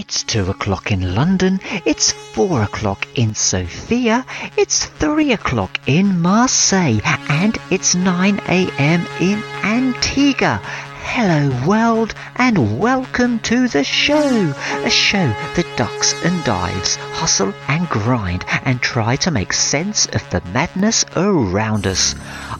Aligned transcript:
It's 0.00 0.22
two 0.22 0.48
o'clock 0.48 0.92
in 0.92 1.16
London, 1.16 1.58
it's 1.84 2.12
four 2.12 2.62
o'clock 2.62 3.08
in 3.16 3.34
Sofia, 3.34 4.24
it's 4.56 4.86
three 4.86 5.32
o'clock 5.32 5.80
in 5.88 6.20
Marseille, 6.22 7.00
and 7.28 7.58
it's 7.68 7.96
9 7.96 8.38
am 8.46 9.04
in 9.20 9.42
Antigua. 9.64 10.60
Hello, 11.02 11.66
world, 11.66 12.14
and 12.36 12.78
welcome 12.78 13.40
to 13.40 13.66
the 13.66 13.82
show. 13.82 14.54
A 14.84 14.88
show 14.88 15.26
that 15.56 15.76
ducks 15.76 16.14
and 16.24 16.44
dives, 16.44 16.94
hustle 16.94 17.52
and 17.66 17.88
grind, 17.88 18.44
and 18.64 18.80
try 18.80 19.16
to 19.16 19.32
make 19.32 19.52
sense 19.52 20.06
of 20.06 20.22
the 20.30 20.42
madness 20.52 21.04
around 21.16 21.88
us. 21.88 22.14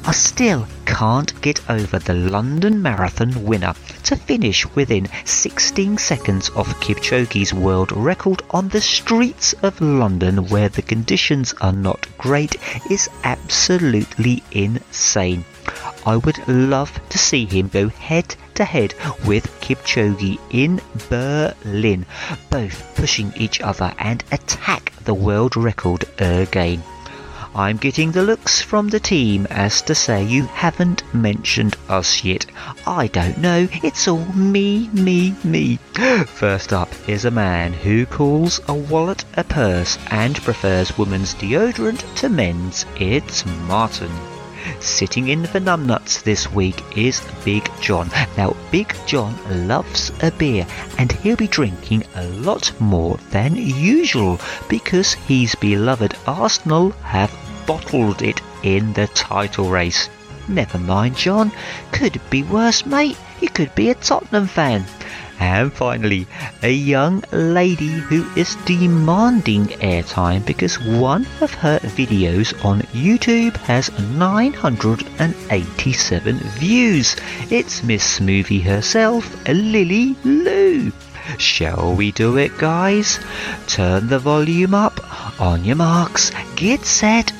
I 0.05 0.11
still 0.11 0.66
can't 0.86 1.41
get 1.41 1.61
over 1.70 2.00
the 2.00 2.14
London 2.14 2.82
Marathon 2.82 3.45
winner 3.45 3.75
to 4.04 4.16
finish 4.16 4.66
within 4.74 5.08
16 5.24 5.98
seconds 5.98 6.48
of 6.50 6.68
Kipchoge's 6.80 7.52
world 7.52 7.92
record 7.92 8.42
on 8.50 8.68
the 8.68 8.80
streets 8.80 9.52
of 9.62 9.80
London 9.80 10.48
where 10.48 10.68
the 10.68 10.82
conditions 10.82 11.54
are 11.61 11.72
not 11.72 12.06
great 12.18 12.56
is 12.90 13.08
absolutely 13.25 14.42
insane. 14.53 15.44
I 16.06 16.16
would 16.16 16.46
love 16.48 16.98
to 17.11 17.18
see 17.18 17.44
him 17.44 17.68
go 17.68 17.89
head 17.89 18.34
to 18.54 18.64
head 18.64 18.94
with 19.26 19.46
Kipchoge 19.61 20.39
in 20.50 20.80
Berlin, 21.08 22.06
both 22.50 22.96
pushing 22.96 23.32
each 23.36 23.61
other 23.61 23.92
and 23.98 24.25
attack 24.32 24.92
the 25.04 25.14
world 25.14 25.56
record 25.56 26.04
again. 26.18 26.82
I'm 27.58 27.76
getting 27.76 28.12
the 28.12 28.22
looks 28.22 28.62
from 28.62 28.86
the 28.86 29.00
team 29.00 29.48
as 29.50 29.82
to 29.82 29.93
say 29.93 30.22
you 30.22 30.44
haven't 30.44 31.03
mentioned 31.12 31.75
us 31.89 32.22
yet. 32.22 32.47
I 32.86 33.08
don't 33.08 33.39
know, 33.39 33.67
it's 33.83 34.06
all 34.06 34.25
me, 34.27 34.89
me, 34.92 35.34
me. 35.42 35.81
First 36.27 36.72
up 36.72 36.89
is 37.08 37.25
a 37.25 37.33
man 37.33 37.72
who 37.72 38.06
calls 38.06 38.61
a 38.69 38.75
wallet 38.75 39.25
a 39.36 39.42
purse 39.42 39.98
and 40.12 40.41
prefers 40.41 40.97
women's 40.97 41.34
deodorant 41.34 42.05
to 42.19 42.29
men's. 42.29 42.86
It's 42.95 43.45
Martin. 43.67 44.12
Sitting 44.79 45.27
in 45.27 45.45
for 45.45 45.59
numbnuts 45.59 46.23
this 46.23 46.53
week 46.53 46.81
is 46.97 47.27
Big 47.45 47.69
John. 47.81 48.09
Now, 48.36 48.55
Big 48.70 48.95
John 49.05 49.36
loves 49.67 50.12
a 50.23 50.31
beer 50.31 50.64
and 50.97 51.11
he'll 51.11 51.34
be 51.34 51.48
drinking 51.48 52.05
a 52.14 52.25
lot 52.29 52.73
more 52.81 53.19
than 53.31 53.56
usual 53.56 54.39
because 54.69 55.14
his 55.14 55.56
beloved 55.56 56.14
Arsenal 56.25 56.91
have 57.03 57.33
bottled 57.69 58.22
it 58.22 58.41
in 58.62 58.94
the 58.94 59.06
title 59.08 59.69
race. 59.69 60.08
Never 60.48 60.78
mind, 60.78 61.16
John. 61.16 61.52
Could 61.92 62.19
be 62.30 62.42
worse, 62.42 62.86
mate. 62.86 63.19
You 63.42 63.50
could 63.50 63.74
be 63.74 63.91
a 63.91 63.94
Tottenham 63.94 64.47
fan. 64.47 64.86
And 65.38 65.70
finally, 65.72 66.27
a 66.62 66.72
young 66.72 67.22
lady 67.30 67.91
who 67.91 68.27
is 68.34 68.56
demanding 68.64 69.66
airtime 69.66 70.46
because 70.46 70.80
one 70.80 71.27
of 71.42 71.52
her 71.55 71.78
videos 71.80 72.55
on 72.64 72.80
YouTube 72.92 73.56
has 73.58 73.91
987 74.16 76.39
views. 76.39 77.16
It's 77.50 77.83
Miss 77.84 78.19
Smoothie 78.19 78.62
herself, 78.62 79.46
Lily 79.46 80.16
Lou. 80.24 80.91
Shall 81.36 81.94
we 81.94 82.12
do 82.12 82.39
it, 82.39 82.56
guys? 82.56 83.20
Turn 83.66 84.08
the 84.08 84.19
volume 84.19 84.72
up. 84.74 84.98
On 85.39 85.64
your 85.64 85.77
marks, 85.77 86.33
get 86.56 86.84
set, 86.84 87.33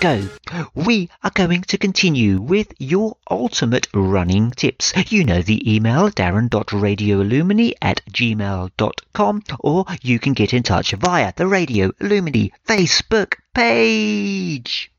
go. 0.00 0.28
We 0.74 1.08
are 1.22 1.30
going 1.30 1.62
to 1.62 1.78
continue 1.78 2.40
with 2.40 2.72
your 2.78 3.16
ultimate 3.30 3.88
running 3.94 4.50
tips. 4.50 4.92
You 5.10 5.24
know 5.24 5.42
the 5.42 5.74
email 5.74 6.10
darren.radioillumini 6.10 7.74
at 7.80 8.02
gmail.com 8.10 9.42
or 9.60 9.84
you 10.02 10.18
can 10.18 10.32
get 10.32 10.52
in 10.52 10.62
touch 10.62 10.92
via 10.92 11.32
the 11.36 11.46
Radio 11.46 11.90
Illumini 11.92 12.50
Facebook 12.66 13.34
page. 13.54 14.90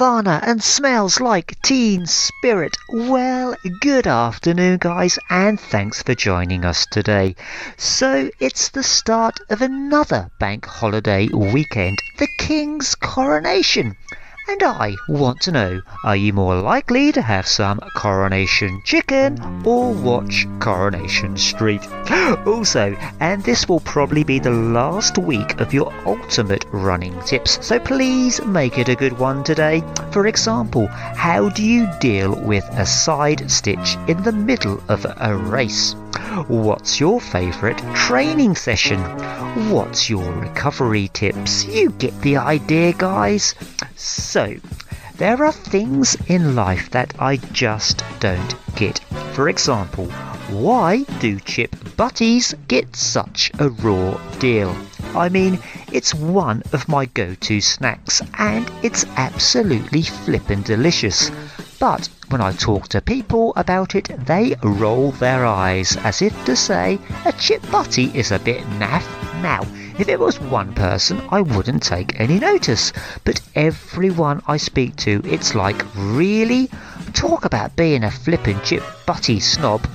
Nirvana 0.00 0.40
and 0.44 0.62
smells 0.62 1.20
like 1.20 1.60
Teen 1.60 2.06
Spirit. 2.06 2.74
Well, 2.88 3.54
good 3.82 4.06
afternoon, 4.06 4.78
guys, 4.78 5.18
and 5.28 5.60
thanks 5.60 6.02
for 6.02 6.14
joining 6.14 6.64
us 6.64 6.86
today. 6.90 7.36
So, 7.76 8.30
it's 8.40 8.70
the 8.70 8.82
start 8.82 9.40
of 9.50 9.60
another 9.60 10.30
bank 10.38 10.64
holiday 10.64 11.28
weekend, 11.28 11.98
the 12.18 12.28
King's 12.38 12.94
coronation. 12.94 13.94
And 14.50 14.64
I 14.64 14.96
want 15.06 15.40
to 15.42 15.52
know 15.52 15.80
are 16.02 16.16
you 16.16 16.32
more 16.32 16.56
likely 16.56 17.12
to 17.12 17.22
have 17.22 17.46
some 17.46 17.78
Coronation 17.94 18.82
Chicken 18.84 19.38
or 19.64 19.92
watch 19.92 20.44
Coronation 20.58 21.36
Street? 21.36 21.86
Also, 22.46 22.96
and 23.20 23.44
this 23.44 23.68
will 23.68 23.80
probably 23.80 24.24
be 24.24 24.40
the 24.40 24.50
last 24.50 25.18
week 25.18 25.60
of 25.60 25.72
your 25.72 25.92
ultimate 26.04 26.64
running 26.72 27.18
tips, 27.22 27.64
so 27.64 27.78
please 27.78 28.44
make 28.44 28.78
it 28.78 28.88
a 28.88 28.96
good 28.96 29.16
one 29.18 29.44
today. 29.44 29.84
For 30.10 30.26
example, 30.26 30.88
how 30.88 31.48
do 31.48 31.62
you 31.62 31.88
deal 32.00 32.34
with 32.34 32.64
a 32.72 32.86
side 32.86 33.48
stitch 33.50 33.96
in 34.08 34.22
the 34.22 34.32
middle 34.32 34.82
of 34.88 35.06
a 35.16 35.36
race? 35.36 35.94
What's 36.46 37.00
your 37.00 37.20
favourite 37.20 37.78
training 37.94 38.54
session? 38.54 39.00
What's 39.70 40.08
your 40.08 40.30
recovery 40.32 41.08
tips? 41.12 41.64
You 41.64 41.90
get 41.90 42.20
the 42.20 42.36
idea, 42.36 42.92
guys. 42.92 43.54
So, 43.96 44.39
there 45.16 45.44
are 45.44 45.52
things 45.52 46.16
in 46.26 46.54
life 46.54 46.88
that 46.90 47.12
I 47.18 47.36
just 47.36 48.02
don't 48.20 48.54
get. 48.74 49.00
For 49.34 49.50
example, 49.50 50.06
why 50.48 51.02
do 51.20 51.38
chip 51.40 51.76
butties 51.96 52.54
get 52.66 52.96
such 52.96 53.50
a 53.58 53.68
raw 53.68 54.18
deal? 54.38 54.74
I 55.14 55.28
mean, 55.28 55.58
it's 55.92 56.14
one 56.14 56.62
of 56.72 56.88
my 56.88 57.04
go 57.04 57.34
to 57.34 57.60
snacks 57.60 58.22
and 58.38 58.70
it's 58.82 59.04
absolutely 59.16 60.02
flippin' 60.02 60.62
delicious. 60.62 61.30
But 61.78 62.08
when 62.30 62.40
I 62.40 62.52
talk 62.52 62.88
to 62.88 63.00
people 63.02 63.52
about 63.56 63.94
it, 63.94 64.08
they 64.24 64.54
roll 64.62 65.10
their 65.12 65.44
eyes 65.44 65.98
as 65.98 66.22
if 66.22 66.44
to 66.46 66.56
say, 66.56 66.98
a 67.26 67.32
chip 67.32 67.62
butty 67.70 68.10
is 68.14 68.32
a 68.32 68.38
bit 68.38 68.62
naff. 68.78 69.04
Now, 69.42 69.62
if 70.00 70.08
it 70.08 70.18
was 70.18 70.40
one 70.40 70.72
person, 70.72 71.20
I 71.30 71.42
wouldn't 71.42 71.82
take 71.82 72.18
any 72.18 72.38
notice. 72.38 72.90
But 73.24 73.42
everyone 73.54 74.40
I 74.46 74.56
speak 74.56 74.96
to, 74.96 75.20
it's 75.26 75.54
like, 75.54 75.84
really? 75.94 76.70
Talk 77.12 77.44
about 77.44 77.76
being 77.76 78.04
a 78.04 78.10
flippin' 78.10 78.62
chip 78.64 78.82
butty 79.04 79.40
snob. 79.40 79.86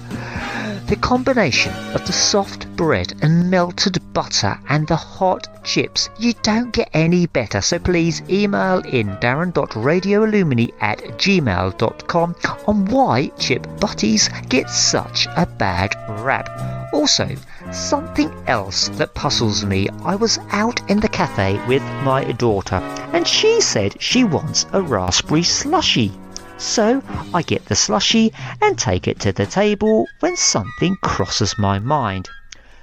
The 0.88 0.96
combination 0.98 1.74
of 1.96 2.06
the 2.06 2.14
soft 2.14 2.68
bread 2.76 3.14
and 3.24 3.50
melted 3.50 3.98
butter 4.14 4.60
and 4.70 4.88
the 4.88 4.96
hot 4.96 5.64
chips, 5.64 6.12
you 6.20 6.34
don't 6.44 6.72
get 6.72 6.92
any 6.94 7.26
better. 7.26 7.60
So 7.60 7.80
please 7.80 8.22
email 8.30 8.80
in 8.80 9.08
darren.radioillumini 9.18 10.74
at 10.82 11.00
gmail.com 11.18 12.36
on 12.68 12.86
why 12.86 13.28
chip 13.40 13.68
butties 13.80 14.30
get 14.48 14.70
such 14.70 15.26
a 15.36 15.48
bad 15.48 15.96
rap. 16.24 16.50
Also, 16.94 17.36
something 17.72 18.32
else 18.46 18.90
that 18.90 19.16
puzzles 19.16 19.66
me. 19.66 19.90
I 20.04 20.16
was 20.16 20.38
out 20.52 20.88
in 20.88 21.00
the 21.00 21.10
cafe 21.10 21.60
with 21.68 21.82
my 22.04 22.32
daughter 22.34 22.76
and 23.12 23.28
she 23.28 23.60
said 23.60 24.00
she 24.00 24.24
wants 24.24 24.68
a 24.72 24.84
raspberry 24.84 25.42
slushy. 25.42 26.12
So 26.58 27.04
I 27.34 27.42
get 27.42 27.66
the 27.66 27.76
slushy 27.76 28.34
and 28.62 28.78
take 28.78 29.08
it 29.08 29.20
to 29.22 29.34
the 29.34 29.46
table 29.46 30.08
when 30.22 30.38
something 30.38 30.96
crosses 31.02 31.58
my 31.58 31.80
mind. 31.80 32.30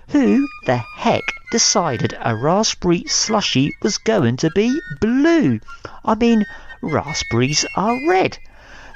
Who 0.08 0.46
the 0.66 0.76
heck 0.76 1.22
decided 1.50 2.14
a 2.20 2.36
raspberry 2.36 3.04
slushy 3.06 3.74
was 3.82 3.96
going 3.96 4.36
to 4.38 4.50
be 4.50 4.78
blue? 5.00 5.60
I 6.04 6.14
mean, 6.14 6.44
raspberries 6.82 7.64
are 7.74 7.96
red. 8.06 8.36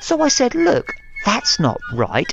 So 0.01 0.21
I 0.21 0.29
said, 0.29 0.55
Look, 0.55 0.93
that's 1.25 1.59
not 1.59 1.81
right. 1.95 2.31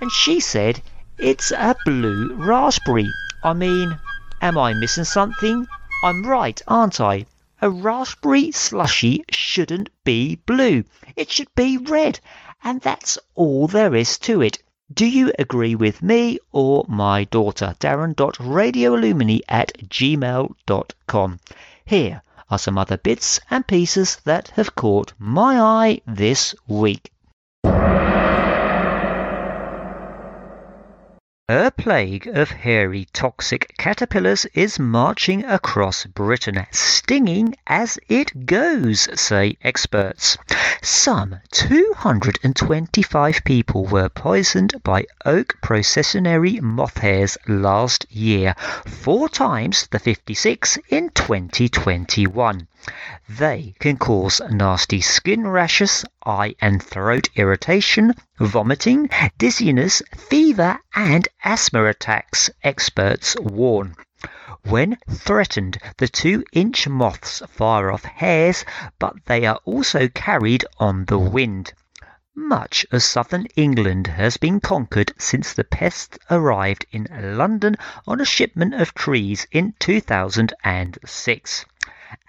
And 0.00 0.10
she 0.10 0.40
said, 0.40 0.80
It's 1.18 1.50
a 1.50 1.76
blue 1.84 2.34
raspberry. 2.34 3.10
I 3.44 3.52
mean, 3.52 3.98
am 4.40 4.56
I 4.56 4.72
missing 4.72 5.04
something? 5.04 5.66
I'm 6.02 6.24
right, 6.24 6.60
aren't 6.66 7.02
I? 7.02 7.26
A 7.60 7.68
raspberry 7.68 8.50
slushy 8.50 9.24
shouldn't 9.30 9.90
be 10.04 10.36
blue. 10.46 10.84
It 11.14 11.30
should 11.30 11.54
be 11.54 11.76
red. 11.76 12.20
And 12.64 12.80
that's 12.80 13.18
all 13.34 13.66
there 13.66 13.94
is 13.94 14.18
to 14.20 14.40
it. 14.40 14.58
Do 14.92 15.06
you 15.06 15.32
agree 15.38 15.74
with 15.74 16.02
me 16.02 16.38
or 16.52 16.84
my 16.88 17.24
daughter? 17.24 17.74
Darren.radioillumini 17.80 19.40
at 19.48 19.72
gmail.com. 19.88 21.40
Here 21.84 22.22
are 22.50 22.58
some 22.58 22.76
other 22.78 22.96
bits 22.96 23.40
and 23.50 23.66
pieces 23.66 24.16
that 24.24 24.48
have 24.56 24.74
caught 24.74 25.12
my 25.18 25.60
eye 25.60 26.00
this 26.06 26.54
week. 26.66 27.10
A 31.48 31.72
plague 31.72 32.28
of 32.28 32.52
hairy 32.52 33.08
toxic 33.12 33.74
caterpillars 33.76 34.46
is 34.54 34.78
marching 34.78 35.44
across 35.44 36.06
Britain, 36.06 36.68
stinging 36.70 37.56
as 37.66 37.98
it 38.08 38.46
goes, 38.46 39.08
say 39.20 39.56
experts. 39.64 40.38
Some 40.82 41.40
225 41.50 43.44
people 43.44 43.86
were 43.86 44.08
poisoned 44.08 44.80
by 44.84 45.04
oak 45.24 45.56
processionary 45.60 46.60
moth 46.60 46.98
hairs 46.98 47.36
last 47.48 48.06
year, 48.08 48.54
four 48.86 49.28
times 49.28 49.88
the 49.90 49.98
56 49.98 50.78
in 50.90 51.10
2021. 51.10 52.68
They 53.28 53.74
can 53.80 53.96
cause 53.96 54.40
nasty 54.48 55.00
skin 55.00 55.46
rashes, 55.46 56.04
eye 56.24 56.54
and 56.60 56.82
throat 56.82 57.28
irritation, 57.34 58.14
vomiting, 58.38 59.10
dizziness, 59.38 60.02
fever, 60.16 60.78
and 60.94 61.28
asthma 61.42 61.84
attacks, 61.86 62.50
experts 62.62 63.36
warn. 63.40 63.96
When 64.64 64.98
threatened, 65.10 65.78
the 65.98 66.06
two 66.06 66.44
inch 66.52 66.86
moths 66.86 67.42
fire 67.48 67.90
off 67.90 68.04
hairs, 68.04 68.64
but 68.98 69.16
they 69.26 69.44
are 69.44 69.58
also 69.64 70.06
carried 70.06 70.64
on 70.78 71.06
the 71.06 71.18
wind. 71.18 71.72
Much 72.34 72.86
of 72.90 73.02
southern 73.02 73.46
England 73.56 74.06
has 74.06 74.36
been 74.36 74.60
conquered 74.60 75.12
since 75.18 75.52
the 75.52 75.64
pests 75.64 76.18
arrived 76.30 76.86
in 76.90 77.08
London 77.36 77.76
on 78.06 78.20
a 78.20 78.24
shipment 78.24 78.72
of 78.74 78.94
trees 78.94 79.46
in 79.50 79.74
2006 79.80 81.64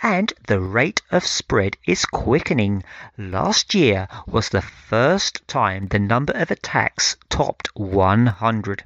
and 0.01 0.31
the 0.47 0.61
rate 0.61 1.01
of 1.11 1.25
spread 1.25 1.75
is 1.85 2.05
quickening. 2.05 2.81
Last 3.17 3.73
year 3.73 4.07
was 4.25 4.47
the 4.47 4.61
first 4.61 5.45
time 5.45 5.87
the 5.87 5.99
number 5.99 6.31
of 6.33 6.49
attacks 6.49 7.17
topped 7.29 7.67
100. 7.73 8.85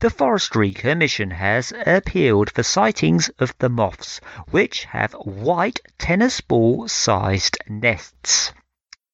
The 0.00 0.10
Forestry 0.10 0.70
Commission 0.72 1.30
has 1.30 1.72
appealed 1.86 2.50
for 2.50 2.62
sightings 2.62 3.30
of 3.38 3.54
the 3.58 3.70
moths, 3.70 4.20
which 4.50 4.84
have 4.84 5.14
white 5.14 5.80
tennis 5.98 6.42
ball 6.42 6.88
sized 6.88 7.56
nests. 7.66 8.52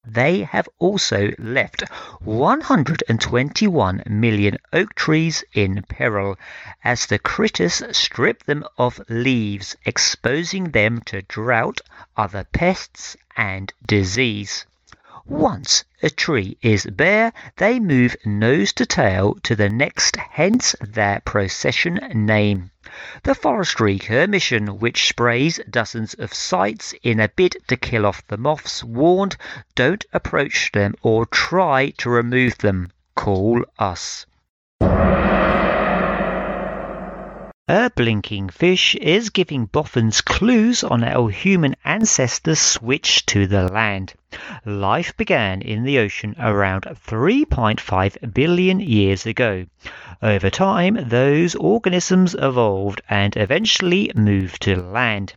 They 0.07 0.41
have 0.43 0.67
also 0.79 1.31
left 1.37 1.83
121 2.21 4.03
million 4.07 4.57
oak 4.73 4.95
trees 4.95 5.43
in 5.53 5.83
peril 5.83 6.39
as 6.83 7.05
the 7.05 7.19
critters 7.19 7.83
strip 7.95 8.43
them 8.45 8.63
of 8.79 8.99
leaves, 9.09 9.75
exposing 9.85 10.71
them 10.71 11.01
to 11.01 11.21
drought, 11.21 11.81
other 12.17 12.45
pests, 12.51 13.15
and 13.37 13.71
disease. 13.85 14.65
Once 15.31 15.85
a 16.03 16.09
tree 16.09 16.57
is 16.61 16.85
bare, 16.85 17.31
they 17.55 17.79
move 17.79 18.17
nose 18.25 18.73
to 18.73 18.85
tail 18.85 19.33
to 19.41 19.55
the 19.55 19.69
next, 19.69 20.17
hence 20.17 20.75
their 20.81 21.21
procession 21.21 21.95
name. 22.13 22.69
The 23.23 23.33
Forestry 23.33 23.97
Commission, 23.97 24.79
which 24.79 25.07
sprays 25.07 25.57
dozens 25.69 26.15
of 26.15 26.33
sites 26.33 26.93
in 27.01 27.21
a 27.21 27.29
bid 27.29 27.55
to 27.67 27.77
kill 27.77 28.05
off 28.05 28.27
the 28.27 28.35
moths, 28.35 28.83
warned 28.83 29.37
don't 29.73 30.03
approach 30.11 30.69
them 30.73 30.95
or 31.01 31.25
try 31.25 31.91
to 31.99 32.09
remove 32.09 32.57
them. 32.57 32.91
Call 33.15 33.63
us. 33.79 34.25
A 37.73 37.89
blinking 37.89 38.49
fish 38.49 38.95
is 38.95 39.29
giving 39.29 39.63
boffins 39.63 40.19
clues 40.19 40.83
on 40.83 41.03
how 41.03 41.27
human 41.27 41.77
ancestors 41.85 42.59
switched 42.59 43.27
to 43.27 43.47
the 43.47 43.71
land. 43.71 44.13
Life 44.65 45.15
began 45.15 45.61
in 45.61 45.83
the 45.83 45.97
ocean 45.99 46.35
around 46.37 46.83
3.5 46.83 48.33
billion 48.33 48.81
years 48.81 49.25
ago. 49.25 49.67
Over 50.21 50.49
time, 50.49 50.97
those 51.07 51.55
organisms 51.55 52.35
evolved 52.37 53.01
and 53.07 53.37
eventually 53.37 54.11
moved 54.15 54.63
to 54.63 54.75
land. 54.75 55.35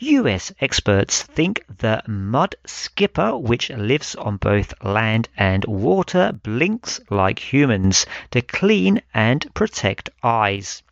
US 0.00 0.52
experts 0.60 1.22
think 1.22 1.64
the 1.78 2.02
mud 2.08 2.56
skipper, 2.64 3.38
which 3.38 3.70
lives 3.70 4.16
on 4.16 4.38
both 4.38 4.74
land 4.82 5.28
and 5.36 5.64
water, 5.66 6.32
blinks 6.42 6.98
like 7.10 7.38
humans 7.38 8.06
to 8.32 8.42
clean 8.42 9.02
and 9.14 9.46
protect 9.54 10.10
eyes. 10.24 10.82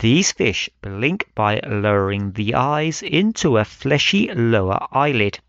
These 0.00 0.30
fish 0.30 0.70
blink 0.80 1.26
by 1.34 1.58
lowering 1.66 2.30
the 2.30 2.54
eyes 2.54 3.02
into 3.02 3.58
a 3.58 3.64
fleshy 3.64 4.32
lower 4.32 4.86
eyelid. 4.92 5.40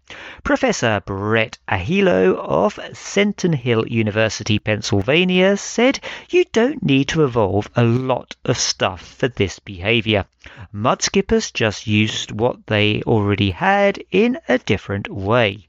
Professor 0.43 1.03
Brett 1.05 1.59
Aiello 1.67 2.35
of 2.35 2.79
Seton 2.93 3.53
Hill 3.53 3.87
University, 3.87 4.57
Pennsylvania 4.57 5.55
said 5.55 5.99
you 6.31 6.45
don't 6.51 6.81
need 6.81 7.09
to 7.09 7.23
evolve 7.25 7.69
a 7.75 7.83
lot 7.83 8.35
of 8.43 8.57
stuff 8.57 9.01
for 9.01 9.27
this 9.27 9.59
behavior. 9.59 10.25
Mudskippers 10.73 11.53
just 11.53 11.85
used 11.85 12.31
what 12.31 12.65
they 12.65 13.03
already 13.03 13.51
had 13.51 14.03
in 14.09 14.39
a 14.47 14.57
different 14.57 15.09
way. 15.09 15.68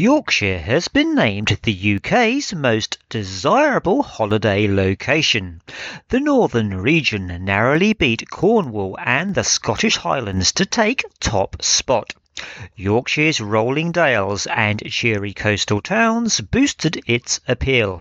Yorkshire 0.00 0.60
has 0.60 0.86
been 0.86 1.16
named 1.16 1.58
the 1.64 1.96
UK's 1.96 2.54
most 2.54 2.98
desirable 3.08 4.04
holiday 4.04 4.68
location. 4.68 5.60
The 6.10 6.20
northern 6.20 6.76
region 6.76 7.44
narrowly 7.44 7.94
beat 7.94 8.30
Cornwall 8.30 8.96
and 9.04 9.34
the 9.34 9.42
Scottish 9.42 9.96
Highlands 9.96 10.52
to 10.52 10.64
take 10.64 11.02
top 11.18 11.60
spot. 11.64 12.14
Yorkshire's 12.76 13.40
rolling 13.40 13.90
dales 13.90 14.46
and 14.46 14.80
cheery 14.88 15.34
coastal 15.34 15.80
towns 15.80 16.40
boosted 16.42 17.02
its 17.08 17.40
appeal. 17.48 18.00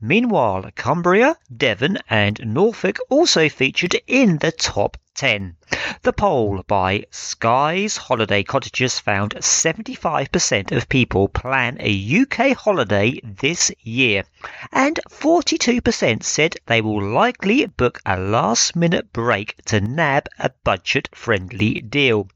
Meanwhile, 0.00 0.70
Cumbria, 0.74 1.36
Devon, 1.56 1.98
and 2.10 2.40
Norfolk 2.44 2.98
also 3.08 3.48
featured 3.48 3.94
in 4.08 4.38
the 4.38 4.50
top 4.50 4.96
10. 5.16 5.56
The 6.02 6.12
poll 6.12 6.62
by 6.66 7.04
Sykes 7.10 7.96
Holiday 7.96 8.42
Cottages 8.42 8.98
found 8.98 9.34
75% 9.36 10.76
of 10.76 10.88
people 10.90 11.28
plan 11.28 11.78
a 11.80 12.20
UK 12.20 12.56
holiday 12.56 13.18
this 13.24 13.72
year, 13.80 14.24
and 14.70 15.00
42% 15.08 16.22
said 16.22 16.56
they 16.66 16.82
will 16.82 17.02
likely 17.02 17.64
book 17.64 17.98
a 18.04 18.20
last 18.20 18.76
minute 18.76 19.10
break 19.14 19.56
to 19.64 19.80
nab 19.80 20.28
a 20.38 20.50
budget 20.64 21.08
friendly 21.14 21.80
deal. 21.80 22.28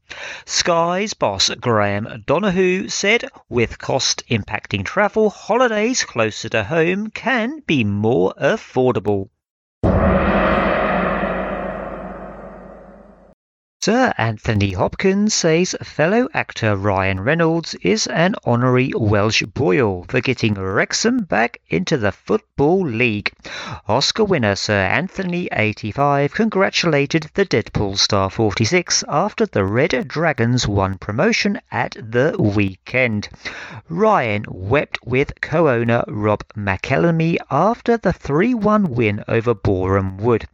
Sykes 0.45 1.13
boss 1.13 1.49
Graham 1.49 2.23
Donoghue 2.25 2.89
said, 2.89 3.25
with 3.47 3.77
cost 3.77 4.23
impacting 4.27 4.83
travel, 4.83 5.29
holidays 5.29 6.03
closer 6.03 6.49
to 6.49 6.63
home 6.63 7.11
can 7.11 7.59
be 7.67 7.83
more 7.83 8.33
affordable. 8.41 9.29
Sir 13.83 14.13
Anthony 14.15 14.73
Hopkins 14.73 15.33
says 15.33 15.75
fellow 15.81 16.29
actor 16.35 16.75
Ryan 16.75 17.19
Reynolds 17.19 17.73
is 17.81 18.05
an 18.05 18.35
honorary 18.43 18.91
Welsh 18.95 19.41
boil 19.41 20.05
for 20.07 20.21
getting 20.21 20.53
Wrexham 20.53 21.23
back 21.23 21.59
into 21.67 21.97
the 21.97 22.11
Football 22.11 22.85
League. 22.85 23.31
Oscar 23.87 24.23
winner 24.23 24.55
Sir 24.55 24.83
Anthony 24.83 25.49
85 25.51 26.31
congratulated 26.35 27.31
the 27.33 27.43
Deadpool 27.43 27.97
star 27.97 28.29
46 28.29 29.03
after 29.09 29.47
the 29.47 29.65
Red 29.65 30.07
Dragons 30.07 30.67
won 30.67 30.99
promotion 30.99 31.59
at 31.71 31.95
the 31.99 32.35
weekend. 32.37 33.29
Ryan 33.89 34.45
wept 34.47 34.99
with 35.03 35.41
co-owner 35.41 36.03
Rob 36.07 36.43
McElhenney 36.55 37.37
after 37.49 37.97
the 37.97 38.13
3-1 38.13 38.89
win 38.89 39.23
over 39.27 39.55
Boreham 39.55 40.17
Wood. 40.17 40.47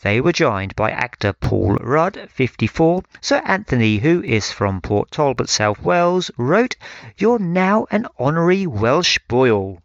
They 0.00 0.22
were 0.22 0.32
joined 0.32 0.74
by 0.76 0.90
actor 0.92 1.34
Paul 1.34 1.74
Rudd 1.74 2.30
50 2.70 3.08
Sir 3.20 3.42
Anthony, 3.44 3.98
who 3.98 4.22
is 4.22 4.52
from 4.52 4.80
Port 4.80 5.10
Talbot, 5.10 5.48
South 5.48 5.82
Wales, 5.82 6.30
wrote, 6.36 6.76
You're 7.18 7.40
now 7.40 7.88
an 7.90 8.06
honorary 8.16 8.64
Welsh 8.64 9.18
boil. 9.26 9.82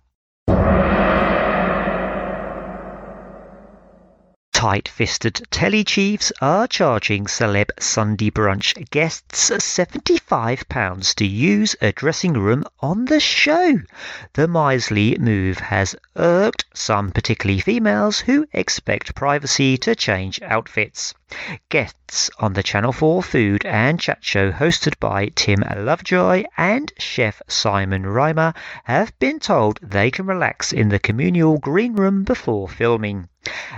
Tight-fisted 4.54 5.48
telly 5.52 5.84
chiefs 5.84 6.32
are 6.42 6.68
charging 6.68 7.26
celeb 7.26 7.70
Sunday 7.80 8.30
brunch 8.30 8.90
guests 8.90 9.50
£75 9.50 11.16
to 11.16 11.26
use 11.26 11.76
a 11.82 11.92
dressing 11.92 12.34
room 12.34 12.64
on 12.80 13.06
the 13.06 13.20
show. 13.20 13.80
The 14.34 14.48
miserly 14.48 15.18
move 15.20 15.58
has 15.58 15.96
irked 16.16 16.66
some, 16.74 17.12
particularly 17.12 17.62
females, 17.62 18.20
who 18.20 18.48
expect 18.54 19.14
privacy 19.14 19.78
to 19.80 19.96
change 19.96 20.42
outfits. 20.42 21.14
Guests 21.70 22.30
on 22.40 22.54
the 22.54 22.64
Channel 22.64 22.94
4 22.94 23.22
food 23.22 23.66
and 23.66 24.00
chat 24.00 24.20
show 24.22 24.52
hosted 24.52 24.98
by 25.00 25.28
Tim 25.36 25.64
Lovejoy 25.76 26.44
and 26.58 26.92
chef 26.98 27.42
Simon 27.48 28.04
Rimmer 28.06 28.54
have 28.86 29.18
been 29.20 29.40
told 29.40 29.80
they 29.82 30.10
can 30.10 30.26
relax 30.26 30.72
in 30.72 30.90
the 30.90 31.00
communal 31.00 31.58
green 31.58 31.94
room 31.94 32.24
before 32.24 32.70
filming. 32.70 33.28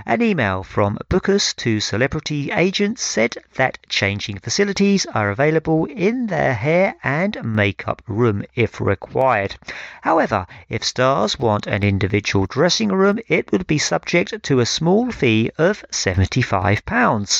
An 0.06 0.22
email 0.22 0.62
from 0.62 0.96
bookers 1.10 1.54
to 1.56 1.80
celebrity 1.80 2.50
agents 2.52 3.02
said 3.02 3.36
that 3.56 3.78
changing 3.88 4.38
facilities 4.38 5.04
are 5.06 5.30
available 5.30 5.84
in 5.86 6.28
their 6.28 6.54
hair 6.54 6.94
and 7.02 7.36
makeup 7.44 8.00
room 8.06 8.44
if 8.54 8.80
required. 8.80 9.56
However, 10.02 10.46
if 10.70 10.84
stars 10.84 11.38
want 11.38 11.66
an 11.66 11.82
individual 11.82 12.46
dressing 12.46 12.88
room, 12.88 13.18
it 13.28 13.52
would 13.52 13.66
be 13.66 13.78
subject 13.78 14.42
to 14.44 14.60
a 14.60 14.66
small 14.66 15.10
fee 15.10 15.50
of 15.58 15.84
£75. 15.90 17.37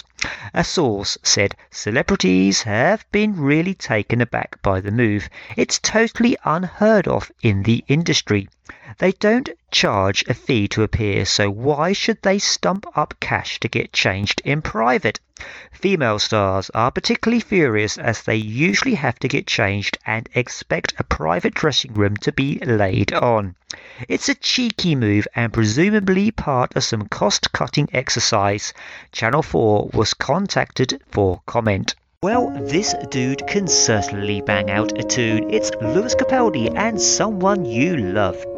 A 0.54 0.62
source 0.62 1.18
said 1.24 1.56
celebrities 1.72 2.62
have 2.62 3.04
been 3.10 3.34
really 3.40 3.74
taken 3.74 4.20
aback 4.20 4.62
by 4.62 4.80
the 4.80 4.92
move. 4.92 5.28
It's 5.56 5.80
totally 5.80 6.36
unheard 6.44 7.08
of 7.08 7.32
in 7.42 7.64
the 7.64 7.84
industry. 7.88 8.48
They 8.96 9.12
don't 9.12 9.50
charge 9.70 10.24
a 10.28 10.34
fee 10.34 10.66
to 10.68 10.82
appear, 10.82 11.26
so 11.26 11.50
why 11.50 11.92
should 11.92 12.22
they 12.22 12.38
stump 12.38 12.86
up 12.96 13.14
cash 13.20 13.60
to 13.60 13.68
get 13.68 13.92
changed 13.92 14.40
in 14.46 14.62
private? 14.62 15.20
Female 15.72 16.18
stars 16.18 16.70
are 16.74 16.90
particularly 16.90 17.40
furious 17.40 17.98
as 17.98 18.22
they 18.22 18.36
usually 18.36 18.94
have 18.94 19.18
to 19.18 19.28
get 19.28 19.46
changed 19.46 19.98
and 20.06 20.28
expect 20.34 20.94
a 20.98 21.04
private 21.04 21.54
dressing 21.54 21.92
room 21.92 22.16
to 22.16 22.32
be 22.32 22.58
laid 22.60 23.12
on. 23.12 23.54
It's 24.08 24.28
a 24.28 24.34
cheeky 24.34 24.94
move 24.94 25.28
and 25.34 25.52
presumably 25.52 26.30
part 26.30 26.74
of 26.74 26.82
some 26.82 27.08
cost 27.08 27.52
cutting 27.52 27.88
exercise. 27.92 28.72
Channel 29.12 29.42
4 29.42 29.90
was 29.92 30.14
contacted 30.14 31.02
for 31.10 31.42
comment. 31.46 31.94
Well, 32.22 32.50
this 32.66 32.94
dude 33.10 33.46
can 33.46 33.68
certainly 33.68 34.40
bang 34.40 34.70
out 34.70 34.98
a 34.98 35.04
tune. 35.04 35.50
It's 35.50 35.70
Lewis 35.80 36.16
Capaldi 36.16 36.74
and 36.74 37.00
Someone 37.00 37.64
You 37.64 37.96
Love. 37.96 38.57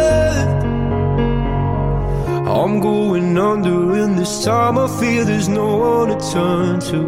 I'm 2.61 2.79
going 2.79 3.35
under, 3.39 3.93
and 4.03 4.19
this 4.19 4.45
time 4.45 4.77
I 4.77 4.87
feel 4.99 5.25
there's 5.25 5.49
no 5.49 5.77
one 5.77 6.09
to 6.09 6.17
turn 6.31 6.79
to. 6.91 6.99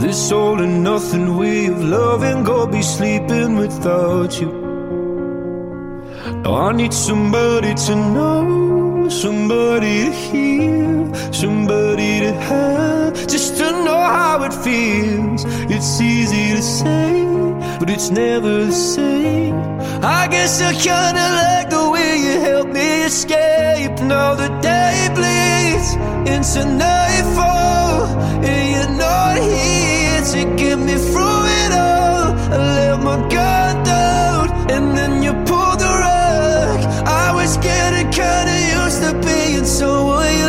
This 0.00 0.32
all 0.32 0.58
and 0.62 0.82
nothing 0.82 1.36
way 1.36 1.66
of 1.66 1.84
loving, 1.84 2.44
go 2.44 2.66
be 2.66 2.80
sleeping 2.80 3.56
without 3.56 4.40
you. 4.40 4.52
Now 6.42 6.54
I 6.68 6.72
need 6.72 6.94
somebody 6.94 7.74
to 7.74 7.94
know, 7.94 8.83
somebody 9.10 10.04
to 10.04 10.12
hear, 10.12 11.32
somebody 11.32 12.20
to 12.20 12.32
have, 12.32 13.14
just 13.26 13.56
to 13.58 13.70
know 13.84 14.02
how 14.16 14.42
it 14.44 14.52
feels. 14.52 15.44
It's 15.70 16.00
easy 16.00 16.54
to 16.56 16.62
say, 16.62 17.24
but 17.78 17.90
it's 17.90 18.10
never 18.10 18.66
the 18.66 18.72
same. 18.72 19.54
I 20.02 20.26
guess 20.28 20.60
I 20.60 20.72
kinda 20.72 21.26
like 21.42 21.70
the 21.70 21.90
way 21.90 22.16
you 22.18 22.40
help 22.40 22.68
me 22.68 23.04
escape. 23.04 23.98
Now 24.02 24.34
the 24.34 24.48
day 24.60 25.08
bleeds 25.16 25.90
into 26.32 26.64
nightfall, 26.64 28.06
and 28.50 28.64
you're 28.74 28.96
not 29.06 29.36
here 29.38 30.22
to 30.32 30.40
get 30.56 30.78
me 30.78 30.96
through 31.10 31.42
it 31.62 31.72
all. 31.72 32.26
I 32.52 32.58
let 32.76 33.02
my 33.02 33.16
guard 33.34 33.76
down, 33.84 34.50
and 34.70 34.96
then 34.96 35.22
you 35.22 35.32
pull 35.48 35.76
the 35.84 35.92
rug. 36.04 36.78
I 37.06 37.32
was 37.34 37.56
getting 37.58 38.10
kinda 38.10 38.53
wasn't 39.64 40.28
you. 40.28 40.44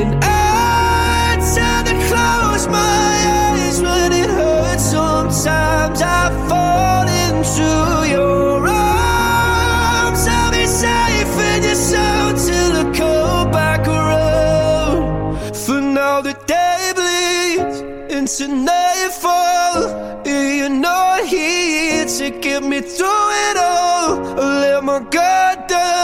And 0.00 0.22
I 0.22 1.38
to 1.86 1.94
close 2.08 2.66
my 2.68 3.14
eyes 3.40 3.80
when 3.80 4.12
it 4.12 4.28
hurts. 4.28 4.84
Sometimes 4.90 6.02
I 6.02 6.30
fall 6.48 7.06
into 7.08 7.68
your 8.14 8.66
arms. 8.66 10.26
I'll 10.28 10.52
safe 10.66 11.36
in 11.52 11.62
your 11.62 11.74
till 12.46 12.74
back 13.50 13.88
around. 13.88 15.56
For 15.56 15.80
now, 15.80 16.20
the 16.20 16.34
day 16.46 16.92
bleeds 16.98 17.80
into 18.12 18.48
nightfall. 18.48 20.22
You're 20.26 20.68
not 20.68 21.24
here 21.24 22.04
to 22.04 22.30
get 22.30 22.62
me 22.62 22.80
through 22.82 23.30
it 23.48 23.56
all. 23.56 24.38
I 24.38 24.60
let 24.60 24.84
my 24.84 24.98
guard 25.00 25.66
down 25.66 26.03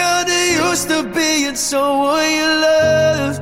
used 0.81 0.89
to 0.89 1.03
being 1.13 1.55
someone 1.55 2.31
you 2.31 2.47
loved. 2.65 3.41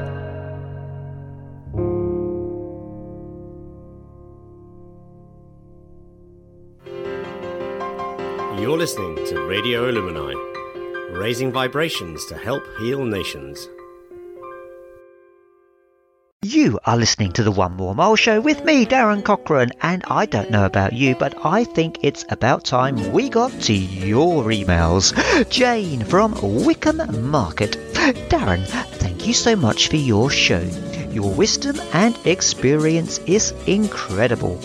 You're 8.59 8.77
listening 8.77 9.15
to 9.27 9.41
Radio 9.47 9.89
Illumini, 9.89 10.35
raising 11.17 11.51
vibrations 11.51 12.25
to 12.25 12.35
help 12.35 12.63
heal 12.79 13.05
nations. 13.05 13.67
You 16.45 16.79
are 16.85 16.95
listening 16.95 17.33
to 17.33 17.43
the 17.43 17.51
One 17.51 17.75
More 17.75 17.93
Mile 17.93 18.15
Show 18.15 18.39
with 18.39 18.63
me, 18.63 18.85
Darren 18.85 19.25
Cochrane, 19.25 19.71
and 19.81 20.05
I 20.07 20.25
don't 20.25 20.49
know 20.49 20.65
about 20.65 20.93
you, 20.93 21.13
but 21.15 21.45
I 21.45 21.65
think 21.65 21.97
it's 22.01 22.23
about 22.29 22.63
time 22.63 23.11
we 23.11 23.27
got 23.27 23.51
to 23.63 23.73
your 23.73 24.45
emails. 24.45 25.11
Jane 25.49 26.01
from 26.05 26.33
Wickham 26.63 27.29
Market. 27.29 27.71
Darren, 28.29 28.65
thank 28.65 29.27
you 29.27 29.33
so 29.33 29.57
much 29.57 29.89
for 29.89 29.97
your 29.97 30.29
show. 30.29 30.61
Your 31.11 31.29
wisdom 31.29 31.77
and 31.91 32.17
experience 32.25 33.17
is 33.27 33.51
incredible. 33.67 34.61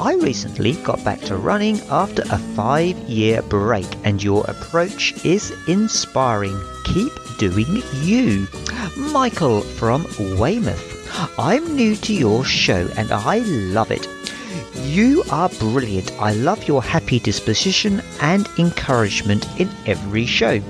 I 0.00 0.14
recently 0.14 0.72
got 0.84 1.04
back 1.04 1.20
to 1.22 1.36
running 1.36 1.80
after 1.90 2.22
a 2.22 2.38
five 2.38 2.96
year 3.00 3.42
break, 3.42 3.94
and 4.04 4.22
your 4.22 4.42
approach 4.48 5.22
is 5.22 5.52
inspiring. 5.68 6.58
Keep 6.84 7.12
doing 7.36 7.82
you. 8.00 8.46
Michael 9.12 9.60
from 9.60 10.06
Weymouth. 10.38 10.99
I'm 11.38 11.74
new 11.74 11.96
to 11.96 12.14
your 12.14 12.44
show 12.44 12.88
and 12.96 13.10
I 13.12 13.38
love 13.38 13.90
it. 13.90 14.08
You 14.82 15.22
are 15.30 15.48
brilliant. 15.48 16.12
I 16.20 16.32
love 16.32 16.66
your 16.66 16.82
happy 16.82 17.18
disposition 17.18 18.02
and 18.20 18.48
encouragement 18.58 19.46
in 19.60 19.68
every 19.86 20.26
show. 20.26 20.60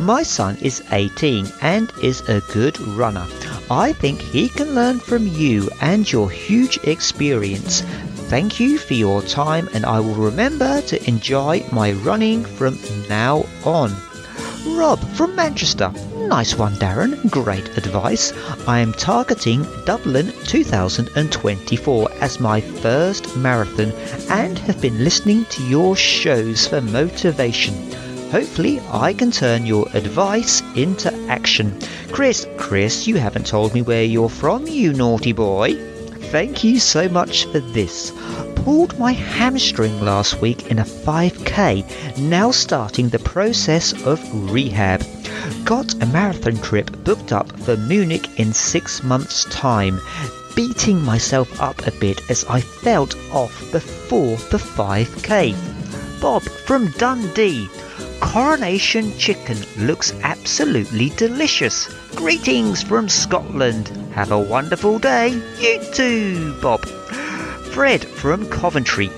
My 0.00 0.22
son 0.22 0.56
is 0.60 0.82
18 0.90 1.46
and 1.62 1.90
is 2.02 2.20
a 2.28 2.42
good 2.52 2.78
runner. 2.80 3.26
I 3.70 3.92
think 3.92 4.20
he 4.20 4.48
can 4.48 4.74
learn 4.74 5.00
from 5.00 5.26
you 5.26 5.70
and 5.80 6.10
your 6.10 6.30
huge 6.30 6.78
experience. 6.84 7.82
Thank 8.28 8.60
you 8.60 8.78
for 8.78 8.94
your 8.94 9.22
time 9.22 9.68
and 9.74 9.86
I 9.86 10.00
will 10.00 10.14
remember 10.14 10.80
to 10.82 11.08
enjoy 11.08 11.64
my 11.72 11.92
running 11.92 12.44
from 12.44 12.78
now 13.08 13.46
on. 13.64 13.94
Rob 14.66 14.98
from 15.14 15.36
Manchester. 15.36 15.92
Nice 16.28 16.56
one, 16.56 16.72
Darren. 16.74 17.30
Great 17.30 17.76
advice. 17.76 18.32
I 18.66 18.80
am 18.80 18.92
targeting 18.92 19.66
Dublin 19.84 20.32
2024 20.46 22.10
as 22.20 22.40
my 22.40 22.60
first 22.60 23.36
marathon 23.36 23.92
and 24.30 24.58
have 24.60 24.80
been 24.80 25.04
listening 25.04 25.44
to 25.46 25.62
your 25.64 25.94
shows 25.94 26.66
for 26.66 26.80
motivation. 26.80 27.74
Hopefully, 28.30 28.80
I 28.90 29.12
can 29.12 29.30
turn 29.30 29.66
your 29.66 29.86
advice 29.92 30.62
into 30.74 31.14
action. 31.28 31.78
Chris, 32.10 32.48
Chris, 32.56 33.06
you 33.06 33.16
haven't 33.16 33.46
told 33.46 33.74
me 33.74 33.82
where 33.82 34.04
you're 34.04 34.30
from, 34.30 34.66
you 34.66 34.92
naughty 34.92 35.32
boy. 35.32 35.74
Thank 36.30 36.64
you 36.64 36.80
so 36.80 37.08
much 37.08 37.44
for 37.46 37.60
this. 37.60 38.12
Pulled 38.64 38.98
my 38.98 39.12
hamstring 39.12 40.00
last 40.00 40.40
week 40.40 40.70
in 40.70 40.78
a 40.78 40.84
5k, 40.84 42.18
now 42.18 42.50
starting 42.50 43.10
the 43.10 43.18
process 43.18 43.92
of 44.06 44.18
rehab. 44.50 45.04
Got 45.66 46.02
a 46.02 46.06
marathon 46.06 46.56
trip 46.56 46.90
booked 47.04 47.30
up 47.30 47.52
for 47.60 47.76
Munich 47.76 48.40
in 48.40 48.54
six 48.54 49.02
months' 49.02 49.44
time, 49.50 50.00
beating 50.56 51.04
myself 51.04 51.60
up 51.60 51.86
a 51.86 51.90
bit 51.90 52.30
as 52.30 52.46
I 52.46 52.62
felt 52.62 53.14
off 53.32 53.70
before 53.70 54.36
the 54.48 54.56
5k. 54.56 55.54
Bob 56.22 56.42
from 56.42 56.90
Dundee. 56.92 57.68
Coronation 58.20 59.14
chicken 59.18 59.58
looks 59.76 60.14
absolutely 60.22 61.10
delicious. 61.10 61.94
Greetings 62.14 62.82
from 62.82 63.10
Scotland. 63.10 63.88
Have 64.14 64.32
a 64.32 64.38
wonderful 64.38 64.98
day. 64.98 65.38
You 65.58 65.84
too, 65.92 66.58
Bob. 66.62 66.80
Fred 67.74 68.04
from 68.04 68.48
Coventry. 68.50 69.10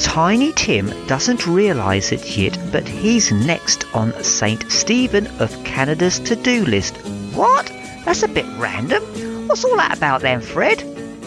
Tiny 0.00 0.52
Tim 0.54 0.88
doesn't 1.06 1.46
realise 1.46 2.10
it 2.10 2.36
yet, 2.36 2.58
but 2.72 2.88
he's 2.88 3.30
next 3.30 3.84
on 3.94 4.12
St. 4.24 4.68
Stephen 4.68 5.28
of 5.38 5.52
Canada's 5.62 6.18
to 6.18 6.34
do 6.34 6.64
list. 6.64 6.96
What? 7.36 7.72
That's 8.04 8.24
a 8.24 8.28
bit 8.28 8.46
random. 8.58 9.00
What's 9.46 9.64
all 9.64 9.76
that 9.76 9.96
about 9.96 10.22
then, 10.22 10.40
Fred? 10.40 10.80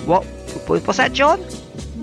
What? 0.06 0.26
What's 0.68 0.98
that, 0.98 1.14
John? 1.14 1.42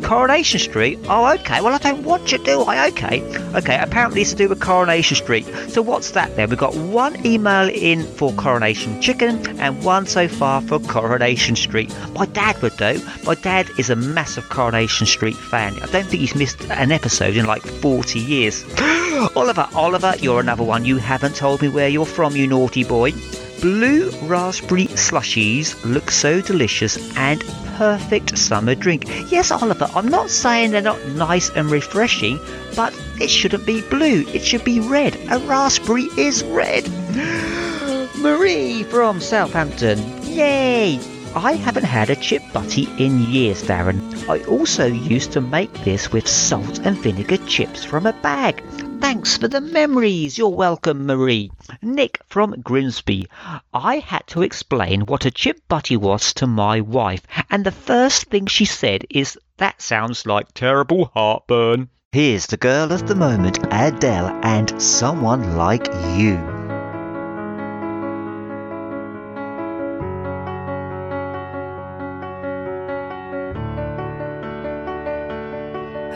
Coronation 0.02 0.58
Street? 0.58 0.98
Oh, 1.08 1.32
okay. 1.34 1.60
Well, 1.60 1.74
I 1.74 1.78
don't 1.78 2.02
watch 2.04 2.32
it, 2.32 2.44
do 2.44 2.62
I? 2.62 2.88
Okay. 2.88 3.22
Okay, 3.54 3.78
apparently 3.80 4.22
it's 4.22 4.30
to 4.30 4.36
do 4.36 4.48
with 4.48 4.60
Coronation 4.60 5.16
Street. 5.16 5.44
So 5.68 5.82
what's 5.82 6.12
that 6.12 6.34
then? 6.36 6.48
We've 6.50 6.58
got 6.58 6.74
one 6.74 7.24
email 7.26 7.68
in 7.68 8.04
for 8.04 8.32
Coronation 8.32 9.00
Chicken 9.00 9.60
and 9.60 9.82
one 9.84 10.06
so 10.06 10.28
far 10.28 10.60
for 10.62 10.78
Coronation 10.78 11.56
Street. 11.56 11.94
My 12.14 12.26
dad 12.26 12.60
would 12.62 12.76
do. 12.76 13.00
My 13.24 13.34
dad 13.34 13.70
is 13.78 13.90
a 13.90 13.96
massive 13.96 14.48
Coronation 14.48 15.06
Street 15.06 15.36
fan. 15.36 15.74
I 15.74 15.86
don't 15.86 16.06
think 16.06 16.20
he's 16.20 16.34
missed 16.34 16.62
an 16.70 16.92
episode 16.92 17.36
in 17.36 17.46
like 17.46 17.62
40 17.62 18.18
years. 18.18 18.64
Oliver, 19.36 19.68
Oliver, 19.74 20.14
you're 20.18 20.40
another 20.40 20.64
one. 20.64 20.84
You 20.84 20.96
haven't 20.96 21.36
told 21.36 21.62
me 21.62 21.68
where 21.68 21.88
you're 21.88 22.06
from, 22.06 22.36
you 22.36 22.46
naughty 22.46 22.84
boy. 22.84 23.12
Blue 23.60 24.10
raspberry 24.22 24.86
slushies 24.86 25.76
look 25.84 26.10
so 26.10 26.40
delicious 26.40 26.96
and 27.16 27.44
perfect 27.76 28.38
summer 28.38 28.74
drink. 28.74 29.04
Yes, 29.30 29.50
Oliver, 29.50 29.86
I'm 29.94 30.08
not 30.08 30.30
saying 30.30 30.70
they're 30.70 30.80
not 30.80 31.06
nice 31.08 31.50
and 31.50 31.70
refreshing, 31.70 32.40
but 32.74 32.94
it 33.20 33.28
shouldn't 33.28 33.66
be 33.66 33.82
blue, 33.82 34.24
it 34.28 34.42
should 34.42 34.64
be 34.64 34.80
red. 34.80 35.14
A 35.30 35.38
raspberry 35.40 36.08
is 36.16 36.42
red. 36.44 36.88
Marie 38.18 38.82
from 38.84 39.20
Southampton. 39.20 39.98
Yay! 40.22 40.98
I 41.34 41.52
haven't 41.52 41.84
had 41.84 42.08
a 42.08 42.16
chip 42.16 42.42
butty 42.52 42.88
in 42.98 43.20
years, 43.20 43.62
Darren. 43.62 44.00
I 44.28 44.42
also 44.46 44.86
used 44.86 45.32
to 45.32 45.40
make 45.40 45.72
this 45.84 46.10
with 46.10 46.26
salt 46.26 46.78
and 46.80 46.96
vinegar 46.96 47.36
chips 47.46 47.84
from 47.84 48.06
a 48.06 48.12
bag. 48.14 48.64
Thanks 49.00 49.38
for 49.38 49.48
the 49.48 49.60
memories. 49.60 50.36
You're 50.36 50.50
welcome, 50.50 51.06
Marie. 51.06 51.50
Nick 51.82 52.20
from 52.28 52.60
Grimsby. 52.62 53.26
I 53.72 53.96
had 53.96 54.26
to 54.28 54.42
explain 54.42 55.06
what 55.06 55.24
a 55.24 55.30
chip 55.30 55.60
butty 55.68 55.96
was 55.96 56.34
to 56.34 56.46
my 56.46 56.80
wife, 56.80 57.26
and 57.50 57.64
the 57.64 57.72
first 57.72 58.26
thing 58.26 58.46
she 58.46 58.66
said 58.66 59.06
is, 59.08 59.38
That 59.56 59.80
sounds 59.80 60.26
like 60.26 60.52
terrible 60.52 61.10
heartburn. 61.14 61.88
Here's 62.12 62.46
the 62.46 62.56
girl 62.56 62.92
of 62.92 63.06
the 63.06 63.14
moment, 63.14 63.58
Adele, 63.70 64.38
and 64.42 64.80
someone 64.80 65.56
like 65.56 65.86
you. 66.16 66.38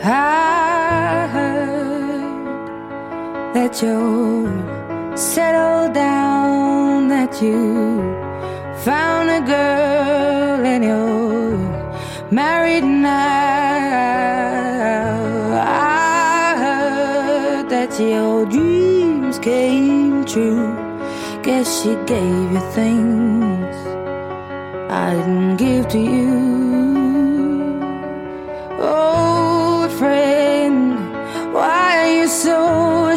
I 0.07 0.44
that 3.55 3.81
you're 3.81 5.17
settled 5.17 5.93
down, 5.93 7.07
that 7.07 7.41
you 7.41 8.01
found 8.83 9.29
a 9.29 9.39
girl 9.39 10.65
and 10.73 10.83
you're 10.83 11.57
married 12.31 12.83
now. 12.83 13.13
I 15.63 16.55
heard 16.65 17.69
that 17.69 17.97
your 17.97 18.45
dreams 18.45 19.39
came 19.39 20.25
true. 20.25 20.75
Guess 21.41 21.81
she 21.81 21.95
gave 22.13 22.51
you 22.51 22.59
things 22.71 23.75
I 24.91 25.13
didn't 25.15 25.55
give 25.55 25.87
to 25.95 25.99
you. 25.99 26.43
Old 28.81 29.91
friend, 29.93 30.99
why 31.53 32.01
are 32.01 32.11
you 32.19 32.27
so 32.27 32.94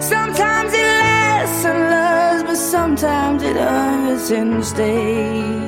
sometimes 0.00 0.72
it 0.72 0.78
lasts 0.78 1.64
and 1.64 1.80
loves, 1.90 2.42
but 2.44 2.56
sometimes 2.56 3.42
it 3.42 3.56
hurts 3.56 4.30
instead. 4.30 5.67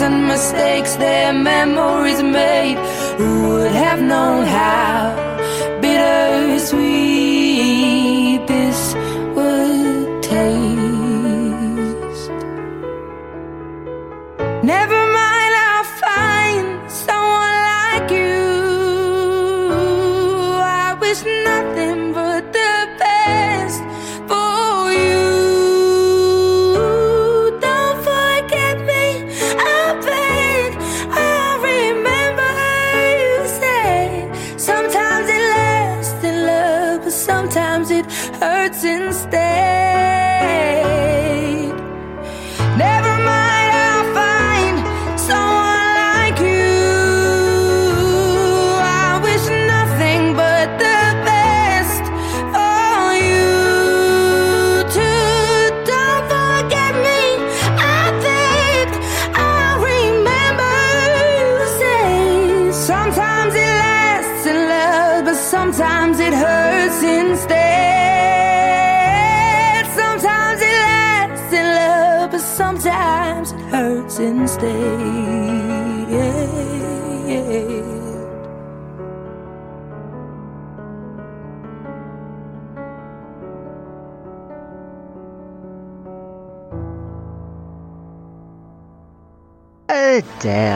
And 0.00 0.26
mistakes, 0.26 0.96
their 0.96 1.32
memories 1.32 2.22
made. 2.22 2.78
Who 3.18 3.48
would 3.48 3.72
have 3.72 4.00
known 4.00 4.46
how 4.46 5.14
bittersweet 5.80 6.80
this 8.46 8.94
would 9.36 10.22
taste? 10.22 12.30
Never 14.62 14.99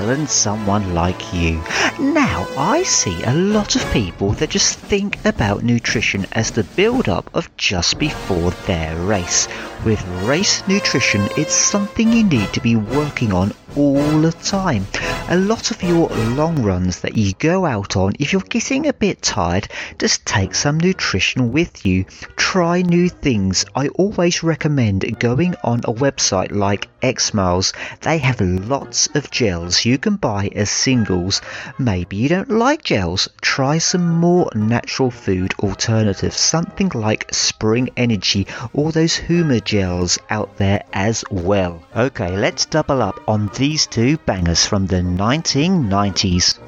And 0.04 0.28
someone 0.28 0.94
like 0.94 1.32
you. 1.32 1.62
Now, 1.98 2.46
I 2.58 2.82
see 2.82 3.22
a 3.22 3.32
lot 3.32 3.74
of 3.74 3.90
people 3.90 4.32
that 4.32 4.50
just 4.50 4.78
think 4.78 5.24
about 5.24 5.64
nutrition 5.64 6.26
as 6.32 6.50
the 6.50 6.62
build 6.62 7.08
up 7.08 7.30
of 7.34 7.48
just 7.56 7.98
before 7.98 8.50
their 8.66 8.94
race. 8.96 9.48
With 9.82 10.06
race 10.24 10.62
nutrition, 10.68 11.26
it's 11.38 11.54
something 11.54 12.12
you 12.12 12.22
need 12.22 12.52
to 12.52 12.60
be 12.60 12.76
working 12.76 13.32
on 13.32 13.54
all 13.76 14.20
the 14.20 14.32
time. 14.32 14.86
A 15.26 15.38
lot 15.38 15.70
of 15.70 15.82
your 15.82 16.08
long 16.08 16.62
runs 16.62 17.00
that 17.00 17.16
you 17.16 17.32
go 17.38 17.64
out 17.64 17.96
on, 17.96 18.12
if 18.20 18.32
you're 18.32 18.42
getting 18.42 18.86
a 18.86 18.92
bit 18.92 19.22
tired, 19.22 19.68
just 19.98 20.26
take 20.26 20.54
some 20.54 20.78
nutrition 20.78 21.50
with 21.50 21.86
you. 21.86 22.04
Try 22.36 22.82
new 22.82 23.08
things. 23.08 23.64
I 23.74 23.88
always 23.88 24.42
recommend 24.42 25.18
going 25.18 25.54
on 25.64 25.80
a 25.80 25.94
website 25.94 26.52
like 26.52 26.88
Xmiles. 27.00 27.72
They 28.02 28.18
have 28.18 28.40
lots 28.40 29.08
of 29.14 29.30
gels 29.30 29.84
you 29.84 29.96
can 29.96 30.16
buy 30.16 30.50
as 30.54 30.70
singles. 30.70 31.40
Maybe 31.78 32.16
you 32.16 32.28
don't 32.28 32.50
like 32.50 32.84
gels. 32.84 33.28
Try 33.40 33.78
some 33.78 34.06
more 34.06 34.50
natural 34.54 35.10
food 35.10 35.54
alternatives, 35.60 36.36
something 36.36 36.90
like 36.94 37.32
Spring 37.32 37.88
Energy 37.96 38.46
or 38.74 38.92
those 38.92 39.16
Huma 39.16 39.64
gels 39.64 40.18
out 40.28 40.58
there 40.58 40.84
as 40.92 41.24
well. 41.30 41.82
Okay, 41.96 42.36
let's 42.36 42.66
double 42.66 43.00
up 43.02 43.18
on 43.26 43.50
these 43.56 43.86
two 43.86 44.18
bangers 44.18 44.66
from 44.66 44.86
the 44.86 45.13
1990s. 45.16 46.58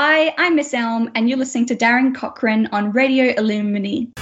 Hi, 0.00 0.32
I'm 0.38 0.54
Miss 0.54 0.74
Elm, 0.74 1.10
and 1.16 1.28
you're 1.28 1.38
listening 1.38 1.66
to 1.66 1.74
Darren 1.74 2.14
Cochrane 2.14 2.68
on 2.70 2.92
Radio 2.92 3.34
Illumini. 3.34 4.16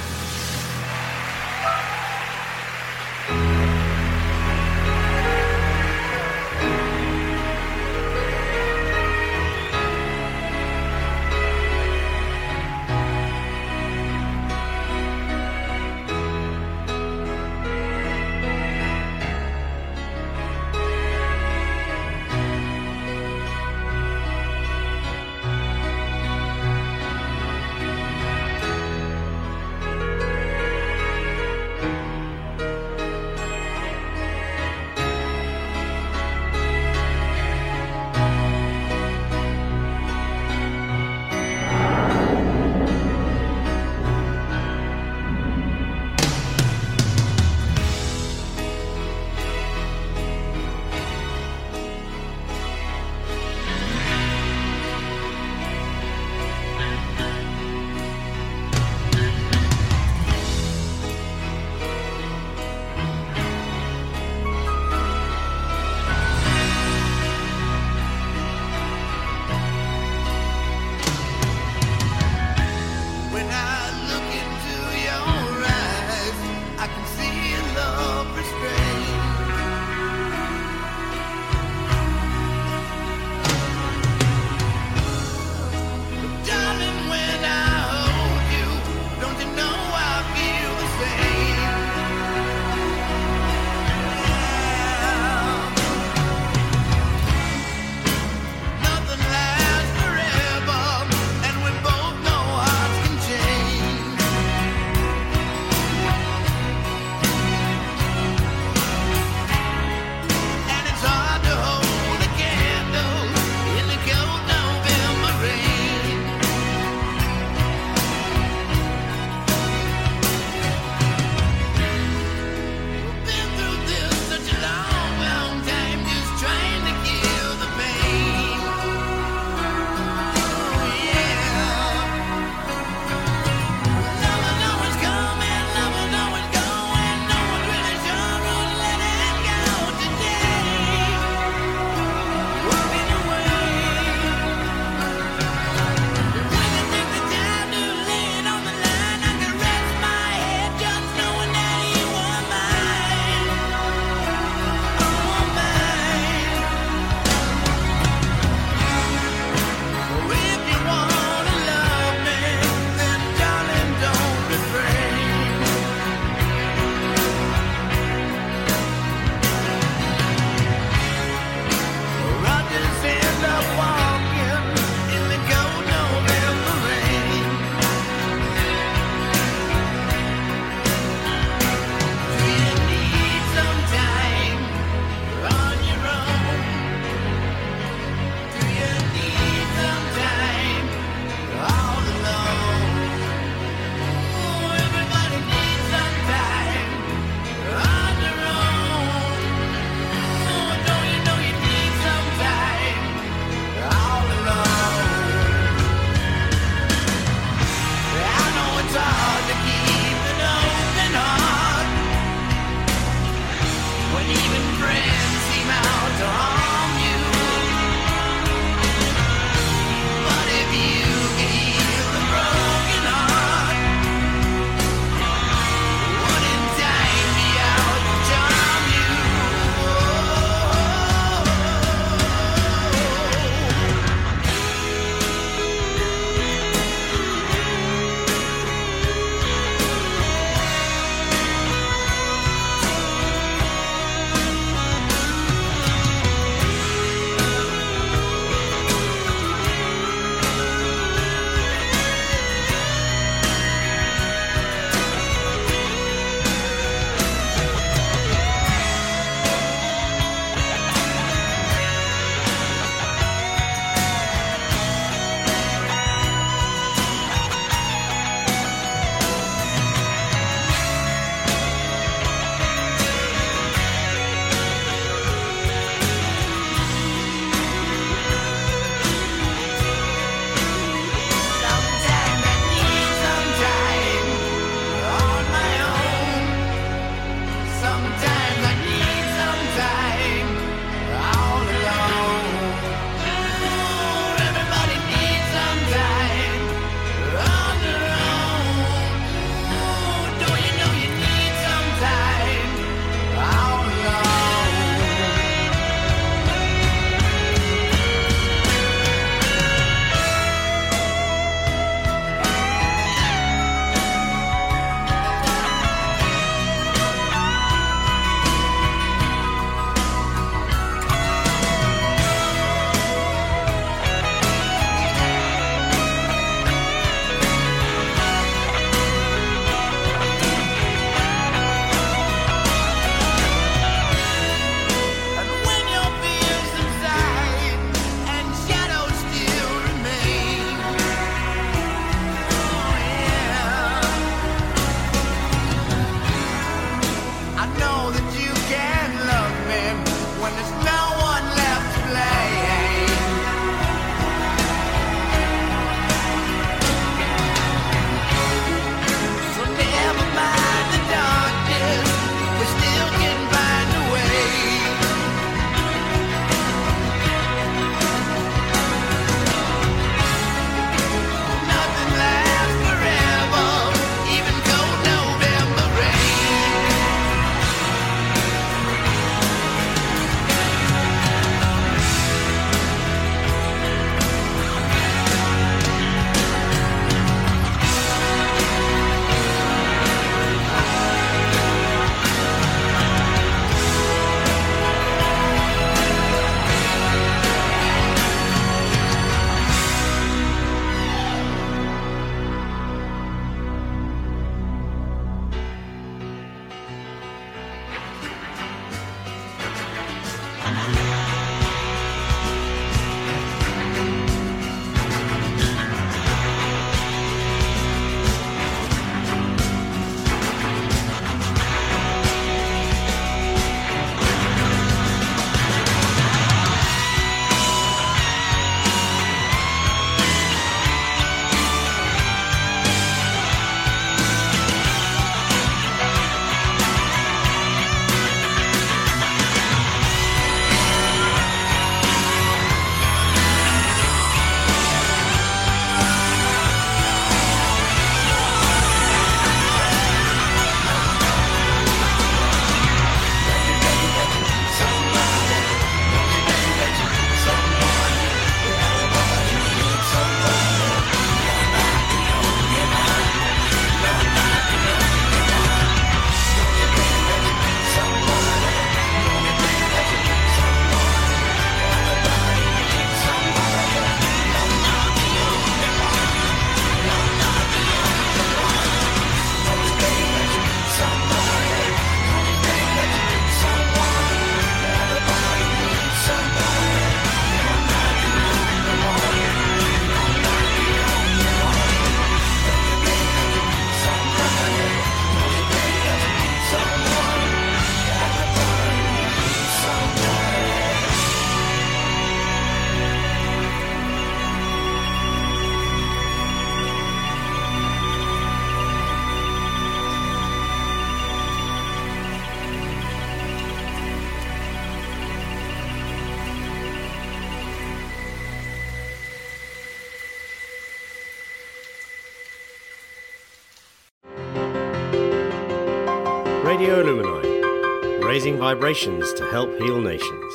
Vibrations 528.77 529.33
to 529.33 529.43
help 529.51 529.70
heal 529.79 529.99
nations. 529.99 530.53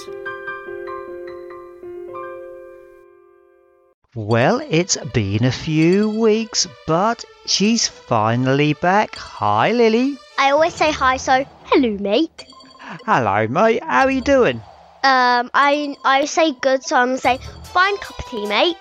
Well, 4.14 4.62
it's 4.70 4.96
been 5.14 5.44
a 5.44 5.52
few 5.52 6.08
weeks, 6.08 6.68
but 6.86 7.26
she's 7.48 7.88
finally 7.88 8.74
back. 8.74 9.16
Hi, 9.16 9.72
Lily. 9.72 10.18
I 10.38 10.52
always 10.52 10.76
say 10.76 10.92
hi, 10.92 11.18
so 11.18 11.46
hello, 11.64 11.98
mate. 11.98 12.46
Hello, 13.08 13.48
mate. 13.48 13.84
How 13.84 14.04
are 14.04 14.12
you 14.12 14.22
doing? 14.22 14.58
Um, 15.04 15.50
I 15.56 15.96
I 16.06 16.26
say 16.26 16.52
good, 16.52 16.84
so 16.84 16.98
I'm 16.98 17.08
gonna 17.08 17.18
say 17.18 17.40
fine 17.74 17.98
cup 17.98 18.20
of 18.20 18.26
tea, 18.26 18.46
mate. 18.48 18.78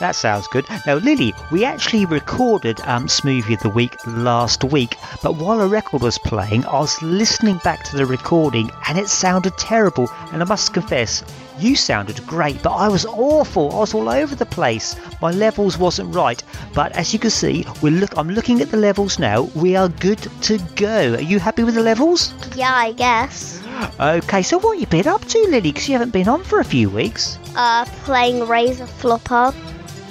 That 0.00 0.16
sounds 0.16 0.48
good. 0.48 0.66
Now, 0.86 0.94
Lily, 0.94 1.34
we 1.52 1.62
actually 1.62 2.06
recorded 2.06 2.80
um, 2.84 3.06
Smoothie 3.06 3.52
of 3.52 3.60
the 3.60 3.68
Week 3.68 3.94
last 4.06 4.64
week, 4.64 4.96
but 5.22 5.36
while 5.36 5.60
a 5.60 5.68
record 5.68 6.00
was 6.00 6.16
playing, 6.16 6.64
I 6.64 6.80
was 6.80 7.02
listening 7.02 7.58
back 7.58 7.84
to 7.84 7.96
the 7.96 8.06
recording 8.06 8.70
and 8.88 8.98
it 8.98 9.08
sounded 9.08 9.58
terrible. 9.58 10.10
And 10.32 10.40
I 10.40 10.46
must 10.46 10.72
confess, 10.72 11.22
you 11.58 11.76
sounded 11.76 12.26
great, 12.26 12.62
but 12.62 12.70
I 12.70 12.88
was 12.88 13.04
awful. 13.04 13.72
I 13.72 13.80
was 13.80 13.92
all 13.92 14.08
over 14.08 14.34
the 14.34 14.46
place. 14.46 14.96
My 15.20 15.32
levels 15.32 15.76
wasn't 15.76 16.14
right. 16.14 16.42
But 16.72 16.92
as 16.92 17.12
you 17.12 17.18
can 17.18 17.28
see, 17.28 17.66
we're 17.82 17.92
look. 17.92 18.16
I'm 18.16 18.30
looking 18.30 18.62
at 18.62 18.70
the 18.70 18.78
levels 18.78 19.18
now. 19.18 19.42
We 19.54 19.76
are 19.76 19.90
good 19.90 20.26
to 20.42 20.58
go. 20.76 21.12
Are 21.12 21.20
you 21.20 21.38
happy 21.38 21.62
with 21.62 21.74
the 21.74 21.82
levels? 21.82 22.32
Yeah, 22.56 22.72
I 22.72 22.92
guess. 22.92 23.62
Okay. 24.00 24.42
So 24.42 24.58
what 24.58 24.78
you 24.78 24.86
been 24.86 25.06
up 25.06 25.26
to, 25.26 25.38
Lily? 25.38 25.60
Because 25.60 25.86
you 25.88 25.92
haven't 25.92 26.14
been 26.14 26.28
on 26.28 26.42
for 26.42 26.60
a 26.60 26.64
few 26.64 26.88
weeks. 26.88 27.38
Uh, 27.54 27.84
playing 28.04 28.48
Raise 28.48 28.80
a 28.80 28.86
Floppa. 28.86 29.54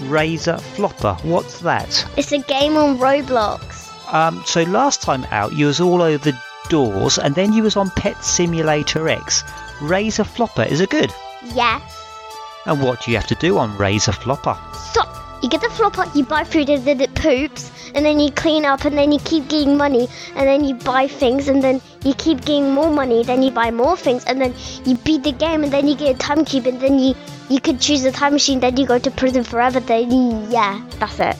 Raise 0.02 0.48
a 0.48 0.54
Floppa. 0.54 1.24
What's 1.24 1.60
that? 1.60 2.06
It's 2.18 2.32
a 2.32 2.40
game 2.40 2.78
on 2.78 2.98
Roblox. 2.98 3.88
Um, 4.14 4.44
so 4.46 4.64
last 4.64 5.02
time 5.02 5.26
out, 5.32 5.54
you 5.54 5.68
was 5.68 5.80
all 5.80 6.02
over 6.02 6.32
the 6.32 6.40
doors, 6.70 7.18
and 7.18 7.36
then 7.36 7.54
you 7.54 7.64
was 7.64 7.76
on 7.76 7.90
Pet 7.92 8.24
Simulator 8.24 9.10
X. 9.10 9.44
Raise 9.82 10.20
a 10.20 10.24
Floppa, 10.24 10.68
is 10.68 10.80
it 10.80 10.90
good? 10.90 11.12
Yes. 11.54 11.82
And 12.66 12.82
what 12.82 13.04
do 13.04 13.12
you 13.12 13.18
have 13.18 13.28
to 13.28 13.36
do 13.36 13.58
on 13.58 13.78
Raise 13.78 14.08
a 14.08 14.12
Floppa? 14.12 14.58
So 14.76 15.02
you 15.42 15.50
get 15.50 15.62
the 15.62 15.68
floppa, 15.68 16.14
you 16.16 16.26
buy 16.26 16.44
food, 16.44 16.70
and 16.70 16.84
then 16.86 17.00
it 17.02 17.16
poops, 17.16 17.72
and 17.96 18.06
then 18.06 18.20
you 18.20 18.32
clean 18.32 18.66
up, 18.66 18.86
and 18.86 18.98
then 18.98 19.12
you 19.12 19.20
keep 19.20 19.48
getting 19.48 19.78
money, 19.78 20.08
and 20.36 20.48
then 20.48 20.64
you 20.64 20.76
buy 20.76 21.08
things, 21.08 21.48
and 21.48 21.64
then 21.64 21.82
you 22.04 22.14
keep 22.14 22.42
getting 22.46 22.72
more 22.72 22.92
money, 22.92 23.24
then 23.24 23.42
you 23.44 23.52
buy 23.52 23.72
more 23.72 23.98
things, 23.98 24.24
and 24.26 24.42
then 24.42 24.54
you 24.86 24.96
beat 24.98 25.24
the 25.24 25.32
game, 25.32 25.64
and 25.64 25.72
then 25.74 25.88
you 25.88 25.96
get 25.96 26.16
a 26.16 26.18
time 26.20 26.46
cube, 26.46 26.68
and 26.68 26.80
then 26.80 27.00
you 27.00 27.16
you 27.50 27.60
could 27.60 27.82
choose 27.82 28.06
a 28.06 28.12
time 28.12 28.34
machine, 28.34 28.60
then 28.60 28.78
you 28.78 28.86
go 28.86 29.00
to 29.00 29.10
prison 29.12 29.44
forever. 29.44 29.80
Then 29.80 30.12
you- 30.12 30.48
yeah, 30.50 30.82
that's 31.00 31.20
it. 31.20 31.36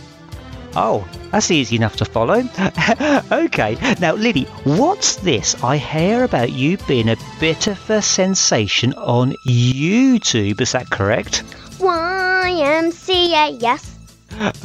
Oh, 0.76 1.08
that's 1.32 1.52
easy 1.52 1.76
enough 1.76 1.96
to 1.98 2.06
follow. 2.06 2.42
okay, 3.32 3.78
now 4.00 4.14
Lily, 4.14 4.44
what's 4.64 5.18
this? 5.18 5.56
I 5.64 5.78
hear 5.78 6.24
about 6.24 6.52
you 6.52 6.78
being 6.88 7.10
a 7.10 7.18
bit 7.40 7.68
of 7.68 7.90
a 7.90 8.02
sensation 8.02 8.94
on 8.94 9.34
YouTube. 9.46 10.62
Is 10.62 10.72
that 10.74 10.90
correct? 10.90 11.44
YMCA, 11.80 13.58
yes. 13.62 13.99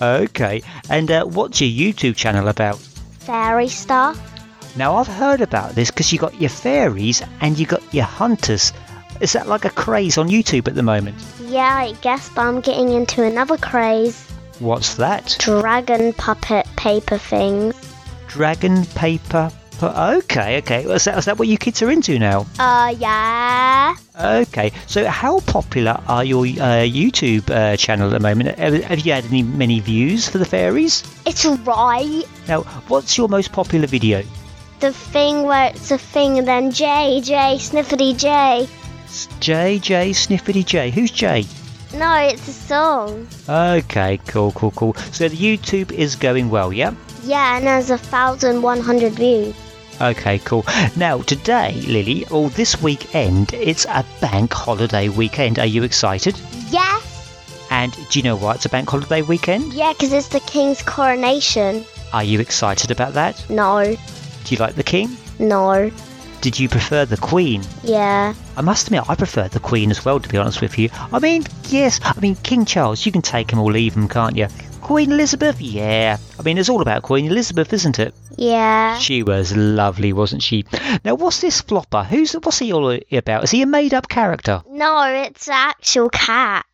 Okay, 0.00 0.62
and 0.88 1.10
uh, 1.10 1.24
what's 1.24 1.60
your 1.60 1.70
YouTube 1.70 2.16
channel 2.16 2.48
about? 2.48 2.78
Fairy 3.20 3.68
Star. 3.68 4.14
Now 4.76 4.96
I've 4.96 5.06
heard 5.06 5.40
about 5.40 5.74
this 5.74 5.90
because 5.90 6.12
you 6.12 6.18
got 6.18 6.40
your 6.40 6.50
fairies 6.50 7.22
and 7.40 7.58
you 7.58 7.66
got 7.66 7.82
your 7.94 8.04
hunters. 8.04 8.72
Is 9.20 9.32
that 9.32 9.46
like 9.46 9.64
a 9.64 9.70
craze 9.70 10.18
on 10.18 10.28
YouTube 10.28 10.66
at 10.66 10.74
the 10.74 10.82
moment? 10.82 11.16
Yeah, 11.40 11.76
I 11.76 11.92
guess, 12.02 12.28
but 12.30 12.42
I'm 12.42 12.60
getting 12.60 12.90
into 12.90 13.22
another 13.22 13.56
craze. 13.56 14.28
What's 14.58 14.94
that? 14.96 15.36
Dragon 15.38 16.12
puppet 16.12 16.66
paper 16.76 17.18
things. 17.18 17.74
Dragon 18.28 18.84
paper 18.86 19.50
Okay, 19.82 20.58
okay. 20.58 20.84
Is 20.84 21.04
that, 21.04 21.18
is 21.18 21.24
that 21.24 21.38
what 21.38 21.48
you 21.48 21.58
kids 21.58 21.82
are 21.82 21.90
into 21.90 22.18
now? 22.18 22.46
Uh, 22.58 22.94
yeah. 22.98 23.96
Okay. 24.18 24.72
So, 24.86 25.06
how 25.06 25.40
popular 25.40 26.00
are 26.06 26.24
your 26.24 26.44
uh, 26.44 26.86
YouTube 26.86 27.50
uh, 27.50 27.76
channel 27.76 28.06
at 28.06 28.12
the 28.12 28.20
moment? 28.20 28.58
Have, 28.58 28.74
have 28.84 29.00
you 29.00 29.12
had 29.12 29.24
any 29.26 29.42
many 29.42 29.80
views 29.80 30.28
for 30.28 30.38
the 30.38 30.44
fairies? 30.44 31.02
It's 31.26 31.44
right. 31.44 32.22
Now, 32.48 32.62
what's 32.88 33.18
your 33.18 33.28
most 33.28 33.52
popular 33.52 33.86
video? 33.86 34.22
The 34.80 34.92
thing 34.92 35.42
where 35.42 35.70
it's 35.70 35.90
a 35.90 35.98
thing 35.98 36.38
and 36.38 36.46
then 36.46 36.70
J, 36.70 37.20
J, 37.22 37.56
Sniffity 37.58 38.16
J. 38.16 38.68
It's 39.04 39.26
J 39.40 39.78
J 39.78 40.10
Sniffity 40.10 40.64
J. 40.64 40.90
Who's 40.90 41.10
J? 41.10 41.44
No, 41.94 42.14
it's 42.16 42.48
a 42.48 42.52
song. 42.52 43.28
Okay, 43.48 44.18
cool, 44.26 44.52
cool, 44.52 44.72
cool. 44.72 44.94
So 45.12 45.28
the 45.28 45.36
YouTube 45.36 45.92
is 45.92 46.16
going 46.16 46.50
well, 46.50 46.72
yeah? 46.72 46.92
Yeah, 47.24 47.56
and 47.56 47.66
there's 47.66 47.90
a 47.90 47.98
thousand 47.98 48.62
one 48.62 48.80
hundred 48.80 49.12
views. 49.14 49.54
Okay, 50.00 50.40
cool. 50.40 50.64
Now, 50.96 51.22
today, 51.22 51.72
Lily, 51.86 52.26
or 52.26 52.50
this 52.50 52.82
weekend, 52.82 53.54
it's 53.54 53.86
a 53.86 54.04
bank 54.20 54.52
holiday 54.52 55.08
weekend. 55.08 55.58
Are 55.58 55.66
you 55.66 55.84
excited? 55.84 56.38
Yes. 56.68 57.12
And 57.70 57.92
do 58.10 58.18
you 58.18 58.24
know 58.24 58.36
why 58.36 58.54
it's 58.54 58.64
a 58.64 58.68
bank 58.68 58.90
holiday 58.90 59.22
weekend? 59.22 59.72
Yeah, 59.72 59.92
because 59.92 60.12
it's 60.12 60.28
the 60.28 60.40
king's 60.40 60.82
coronation. 60.82 61.84
Are 62.12 62.24
you 62.24 62.40
excited 62.40 62.90
about 62.90 63.14
that? 63.14 63.48
No. 63.48 63.84
Do 63.84 64.54
you 64.54 64.56
like 64.58 64.74
the 64.74 64.82
king? 64.82 65.16
No. 65.38 65.90
Did 66.40 66.58
you 66.58 66.68
prefer 66.68 67.06
the 67.06 67.16
queen? 67.16 67.62
Yeah. 67.82 68.34
I 68.56 68.60
must 68.60 68.88
admit, 68.88 69.08
I 69.08 69.14
prefer 69.14 69.48
the 69.48 69.60
queen 69.60 69.90
as 69.90 70.04
well, 70.04 70.20
to 70.20 70.28
be 70.28 70.36
honest 70.36 70.60
with 70.60 70.78
you. 70.78 70.90
I 71.12 71.18
mean, 71.18 71.44
yes, 71.68 72.00
I 72.02 72.20
mean, 72.20 72.34
King 72.36 72.64
Charles, 72.66 73.06
you 73.06 73.12
can 73.12 73.22
take 73.22 73.50
him 73.50 73.58
or 73.60 73.72
leave 73.72 73.94
him, 73.94 74.08
can't 74.08 74.36
you? 74.36 74.48
Queen 74.84 75.12
Elizabeth, 75.12 75.62
yeah. 75.62 76.18
I 76.38 76.42
mean, 76.42 76.58
it's 76.58 76.68
all 76.68 76.82
about 76.82 77.02
Queen 77.02 77.24
Elizabeth, 77.24 77.72
isn't 77.72 77.98
it? 77.98 78.14
Yeah. 78.36 78.98
She 78.98 79.22
was 79.22 79.56
lovely, 79.56 80.12
wasn't 80.12 80.42
she? 80.42 80.66
Now, 81.06 81.14
what's 81.14 81.40
this 81.40 81.62
floppa? 81.62 82.04
Who's 82.04 82.34
what's 82.34 82.58
he 82.58 82.70
all 82.70 82.98
about? 83.10 83.44
Is 83.44 83.50
he 83.50 83.62
a 83.62 83.66
made-up 83.66 84.10
character? 84.10 84.62
No, 84.68 85.02
it's 85.04 85.48
an 85.48 85.54
actual 85.54 86.10
cat. 86.10 86.66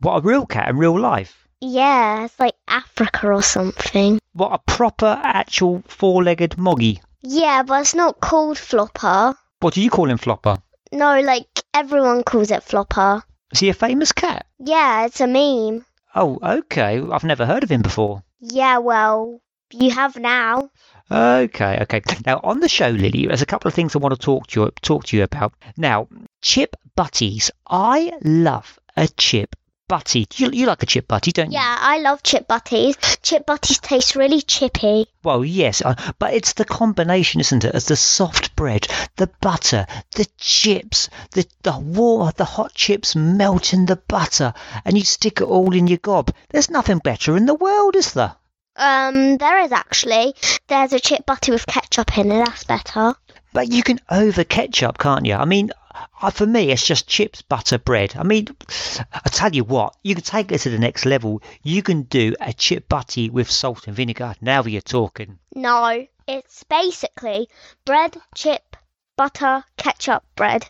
What 0.00 0.18
a 0.18 0.20
real 0.20 0.44
cat 0.44 0.68
in 0.68 0.76
real 0.76 1.00
life? 1.00 1.48
Yeah, 1.62 2.26
it's 2.26 2.38
like 2.38 2.54
Africa 2.68 3.28
or 3.28 3.42
something. 3.42 4.20
What 4.34 4.52
a 4.52 4.58
proper, 4.70 5.18
actual 5.24 5.82
four-legged 5.88 6.58
moggy? 6.58 7.00
Yeah, 7.22 7.62
but 7.62 7.80
it's 7.80 7.94
not 7.94 8.20
called 8.20 8.58
Floppa. 8.58 9.36
What 9.60 9.72
do 9.72 9.80
you 9.80 9.88
call 9.88 10.10
him, 10.10 10.18
Floppa? 10.18 10.60
No, 10.92 11.18
like 11.22 11.48
everyone 11.72 12.24
calls 12.24 12.50
it 12.50 12.62
Floppa. 12.62 13.22
Is 13.52 13.60
he 13.60 13.70
a 13.70 13.74
famous 13.74 14.12
cat? 14.12 14.44
Yeah, 14.58 15.06
it's 15.06 15.22
a 15.22 15.26
meme. 15.26 15.86
Oh, 16.14 16.38
okay. 16.42 17.00
I've 17.00 17.24
never 17.24 17.46
heard 17.46 17.64
of 17.64 17.70
him 17.70 17.82
before. 17.82 18.22
Yeah, 18.40 18.78
well, 18.78 19.40
you 19.72 19.90
have 19.90 20.16
now. 20.16 20.70
Okay, 21.10 21.78
okay. 21.82 22.02
Now 22.24 22.40
on 22.42 22.60
the 22.60 22.68
show, 22.68 22.88
Lily, 22.88 23.26
there's 23.26 23.42
a 23.42 23.46
couple 23.46 23.68
of 23.68 23.74
things 23.74 23.94
I 23.94 23.98
want 23.98 24.14
to 24.14 24.20
talk 24.20 24.46
to 24.48 24.60
you 24.60 24.70
talk 24.82 25.04
to 25.04 25.16
you 25.16 25.22
about. 25.22 25.54
Now, 25.76 26.08
chip 26.40 26.76
butties. 26.94 27.50
I 27.66 28.12
love 28.22 28.78
a 28.96 29.08
chip 29.08 29.56
butty. 29.94 30.26
You, 30.34 30.50
you 30.50 30.66
like 30.66 30.82
a 30.82 30.86
chip 30.86 31.06
butty, 31.06 31.30
don't 31.30 31.52
you? 31.52 31.56
Yeah, 31.56 31.76
I 31.78 31.98
love 31.98 32.24
chip 32.24 32.48
butties. 32.48 32.96
Chip 33.22 33.46
butties 33.46 33.78
taste 33.78 34.16
really 34.16 34.42
chippy. 34.42 35.06
Well, 35.22 35.44
yes, 35.44 35.82
uh, 35.82 35.94
but 36.18 36.34
it's 36.34 36.54
the 36.54 36.64
combination, 36.64 37.40
isn't 37.40 37.64
it? 37.64 37.72
As 37.72 37.86
the 37.86 37.94
soft 37.94 38.56
bread, 38.56 38.88
the 39.18 39.30
butter, 39.40 39.86
the 40.16 40.26
chips, 40.36 41.08
the 41.30 41.46
the 41.62 41.78
warm, 41.78 42.32
the 42.36 42.44
hot 42.44 42.74
chips 42.74 43.14
melt 43.14 43.72
in 43.72 43.86
the 43.86 43.94
butter, 43.94 44.52
and 44.84 44.98
you 44.98 45.04
stick 45.04 45.40
it 45.40 45.44
all 45.44 45.72
in 45.72 45.86
your 45.86 45.98
gob. 45.98 46.34
There's 46.50 46.70
nothing 46.70 46.98
better 46.98 47.36
in 47.36 47.46
the 47.46 47.54
world, 47.54 47.94
is 47.94 48.14
there? 48.14 48.34
Um, 48.74 49.36
there 49.36 49.60
is 49.60 49.70
actually. 49.70 50.34
There's 50.66 50.92
a 50.92 50.98
chip 50.98 51.24
butty 51.24 51.52
with 51.52 51.68
ketchup 51.68 52.18
in 52.18 52.32
it. 52.32 52.44
That's 52.44 52.64
better. 52.64 53.14
But 53.52 53.70
you 53.70 53.84
can 53.84 54.00
over 54.10 54.42
ketchup, 54.42 54.98
can't 54.98 55.24
you? 55.24 55.34
I 55.34 55.44
mean, 55.44 55.70
uh, 56.20 56.30
for 56.30 56.46
me, 56.46 56.70
it's 56.70 56.86
just 56.86 57.06
chips, 57.06 57.42
butter, 57.42 57.78
bread. 57.78 58.14
I 58.16 58.22
mean, 58.22 58.48
I 59.12 59.28
tell 59.28 59.54
you 59.54 59.64
what, 59.64 59.96
you 60.02 60.14
can 60.14 60.24
take 60.24 60.50
it 60.50 60.58
to 60.62 60.70
the 60.70 60.78
next 60.78 61.06
level. 61.06 61.42
You 61.62 61.82
can 61.82 62.02
do 62.02 62.34
a 62.40 62.52
chip 62.52 62.88
butty 62.88 63.30
with 63.30 63.50
salt 63.50 63.86
and 63.86 63.96
vinegar. 63.96 64.34
Now 64.40 64.62
you're 64.64 64.80
talking. 64.80 65.38
No, 65.54 66.06
it's 66.26 66.64
basically 66.64 67.48
bread, 67.84 68.16
chip, 68.34 68.76
butter, 69.16 69.64
ketchup, 69.76 70.24
bread. 70.36 70.68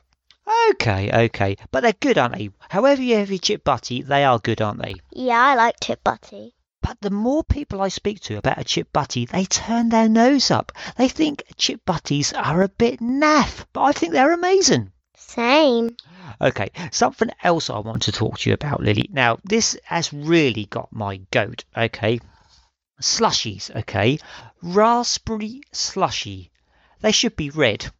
Okay, 0.70 1.10
okay, 1.26 1.56
but 1.70 1.80
they're 1.80 1.94
good, 1.94 2.18
aren't 2.18 2.34
they? 2.36 2.50
However 2.68 3.00
you 3.00 3.16
have 3.16 3.30
your 3.30 3.38
chip 3.38 3.64
butty, 3.64 4.02
they 4.02 4.24
are 4.24 4.38
good, 4.38 4.60
aren't 4.60 4.82
they? 4.82 4.94
Yeah, 5.10 5.40
I 5.40 5.54
like 5.54 5.80
chip 5.80 6.04
butty. 6.04 6.54
But 6.82 7.00
the 7.00 7.10
more 7.10 7.42
people 7.42 7.80
I 7.80 7.88
speak 7.88 8.20
to 8.24 8.36
about 8.36 8.58
a 8.58 8.64
chip 8.64 8.92
butty, 8.92 9.24
they 9.24 9.46
turn 9.46 9.88
their 9.88 10.06
nose 10.06 10.50
up. 10.50 10.70
They 10.98 11.08
think 11.08 11.44
chip 11.56 11.80
butties 11.86 12.34
are 12.34 12.60
a 12.60 12.68
bit 12.68 13.00
naff, 13.00 13.64
but 13.72 13.84
I 13.84 13.92
think 13.92 14.12
they're 14.12 14.34
amazing. 14.34 14.92
Same. 15.26 15.96
Okay, 16.40 16.70
something 16.92 17.30
else 17.42 17.70
I 17.70 17.78
want 17.78 18.02
to 18.02 18.12
talk 18.12 18.38
to 18.38 18.50
you 18.50 18.54
about, 18.54 18.82
Lily. 18.82 19.08
Now, 19.10 19.38
this 19.42 19.76
has 19.84 20.12
really 20.12 20.66
got 20.66 20.92
my 20.92 21.16
goat, 21.30 21.64
okay? 21.76 22.20
Slushies, 23.00 23.74
okay? 23.74 24.18
Raspberry 24.62 25.62
slushy. 25.72 26.50
They 27.00 27.12
should 27.12 27.36
be 27.36 27.50
red. 27.50 27.90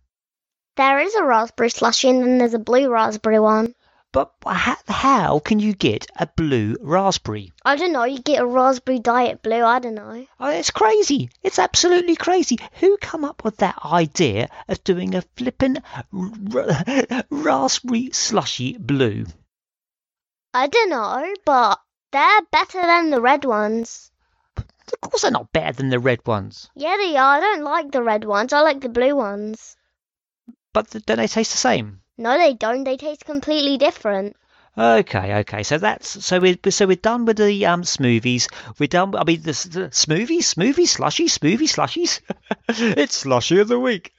There 0.76 1.00
is 1.00 1.14
a 1.14 1.24
raspberry 1.24 1.70
slushy 1.70 2.08
and 2.10 2.22
then 2.22 2.38
there's 2.38 2.54
a 2.54 2.58
blue 2.58 2.88
raspberry 2.88 3.40
one. 3.40 3.74
But 4.14 4.30
how, 4.44 5.40
can 5.40 5.58
you 5.58 5.74
get 5.74 6.06
a 6.16 6.28
blue 6.28 6.76
raspberry? 6.80 7.52
I 7.64 7.74
don't 7.74 7.90
know, 7.90 8.04
you 8.04 8.20
get 8.20 8.42
a 8.42 8.46
raspberry 8.46 9.00
diet 9.00 9.42
blue, 9.42 9.64
I 9.64 9.80
don't 9.80 9.96
know. 9.96 10.24
Oh, 10.38 10.50
it's 10.50 10.70
crazy. 10.70 11.30
It's 11.42 11.58
absolutely 11.58 12.14
crazy. 12.14 12.58
Who 12.74 12.96
come 12.98 13.24
up 13.24 13.42
with 13.42 13.56
that 13.56 13.76
idea 13.84 14.50
of 14.68 14.84
doing 14.84 15.16
a 15.16 15.22
flippin' 15.36 15.82
r- 16.12 17.24
raspberry 17.30 18.10
slushy 18.12 18.78
blue? 18.78 19.26
I 20.54 20.68
don't 20.68 20.90
know, 20.90 21.34
but 21.44 21.80
they're 22.12 22.42
better 22.52 22.82
than 22.82 23.10
the 23.10 23.20
red 23.20 23.44
ones. 23.44 24.12
Of 24.56 25.00
course, 25.00 25.22
they're 25.22 25.32
not 25.32 25.52
better 25.52 25.72
than 25.72 25.88
the 25.88 25.98
red 25.98 26.24
ones. 26.24 26.70
Yeah, 26.76 26.96
they 26.98 27.16
are. 27.16 27.38
I 27.38 27.40
don't 27.40 27.64
like 27.64 27.90
the 27.90 28.04
red 28.04 28.24
ones. 28.24 28.52
I 28.52 28.60
like 28.60 28.80
the 28.80 28.88
blue 28.88 29.16
ones. 29.16 29.76
But 30.72 30.90
don't 31.04 31.16
they 31.16 31.26
taste 31.26 31.50
the 31.50 31.58
same? 31.58 32.03
No, 32.18 32.36
they 32.38 32.54
don't. 32.54 32.84
They 32.84 32.96
taste 32.96 33.24
completely 33.24 33.78
different. 33.78 34.36
Okay, 34.76 35.36
okay. 35.36 35.62
So 35.62 35.78
that's 35.78 36.24
so 36.24 36.40
we 36.40 36.58
so 36.68 36.86
we're 36.86 36.96
done 36.96 37.26
with 37.26 37.36
the 37.36 37.66
um 37.66 37.82
smoothies. 37.82 38.48
We're 38.78 38.88
done. 38.88 39.14
I 39.14 39.22
mean 39.22 39.40
the, 39.42 39.52
the 39.52 39.88
smoothies, 39.90 40.54
smoothies, 40.54 40.88
slushy, 40.88 41.26
smoothie, 41.26 41.68
slushies. 41.68 42.20
it's 42.68 43.18
slushy 43.18 43.60
of 43.60 43.68
the 43.68 43.78
week. 43.78 44.12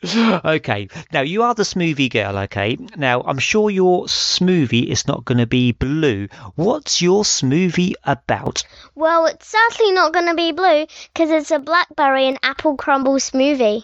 Okay. 0.45 0.87
Now 1.11 1.21
you 1.21 1.43
are 1.43 1.53
the 1.53 1.63
smoothie 1.63 2.09
girl. 2.09 2.37
Okay. 2.39 2.77
Now 2.95 3.21
I'm 3.21 3.39
sure 3.39 3.69
your 3.69 4.05
smoothie 4.05 4.87
is 4.87 5.07
not 5.07 5.25
going 5.25 5.39
to 5.39 5.45
be 5.45 5.73
blue. 5.73 6.29
What's 6.55 7.01
your 7.01 7.23
smoothie 7.23 7.93
about? 8.05 8.63
Well, 8.95 9.25
it's 9.25 9.47
certainly 9.47 9.91
not 9.91 10.13
going 10.13 10.27
to 10.27 10.35
be 10.35 10.53
blue 10.53 10.85
because 11.13 11.31
it's 11.31 11.51
a 11.51 11.59
blackberry 11.59 12.27
and 12.27 12.39
apple 12.43 12.77
crumble 12.77 13.15
smoothie. 13.15 13.83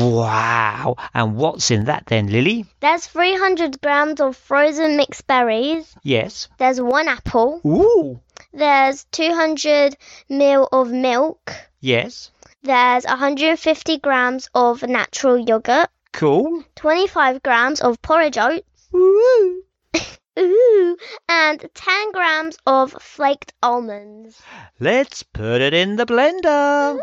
Wow. 0.00 0.96
And 1.12 1.36
what's 1.36 1.70
in 1.70 1.84
that 1.84 2.06
then, 2.06 2.28
Lily? 2.28 2.64
There's 2.80 3.06
300 3.06 3.80
grams 3.82 4.20
of 4.20 4.36
frozen 4.36 4.96
mixed 4.96 5.26
berries. 5.26 5.94
Yes. 6.02 6.48
There's 6.58 6.80
one 6.80 7.08
apple. 7.08 7.60
Ooh. 7.66 8.20
There's 8.52 9.04
200 9.12 9.96
ml 10.30 10.68
of 10.72 10.90
milk. 10.90 11.52
Yes. 11.80 12.30
There's 12.62 13.04
150 13.04 13.98
grams 13.98 14.48
of 14.54 14.82
natural 14.82 15.38
yogurt. 15.38 15.88
Cool. 16.12 16.64
25 16.76 17.42
grams 17.42 17.80
of 17.80 18.00
porridge 18.02 18.38
oats. 18.38 18.88
Ooh. 18.94 19.62
Ooh, 20.38 20.96
and 21.28 21.68
10 21.74 22.12
grams 22.12 22.58
of 22.64 22.92
flaked 22.92 23.52
almonds. 23.60 24.40
Let's 24.78 25.24
put 25.24 25.60
it 25.60 25.74
in 25.74 25.96
the 25.96 26.06
blender. 26.06 26.98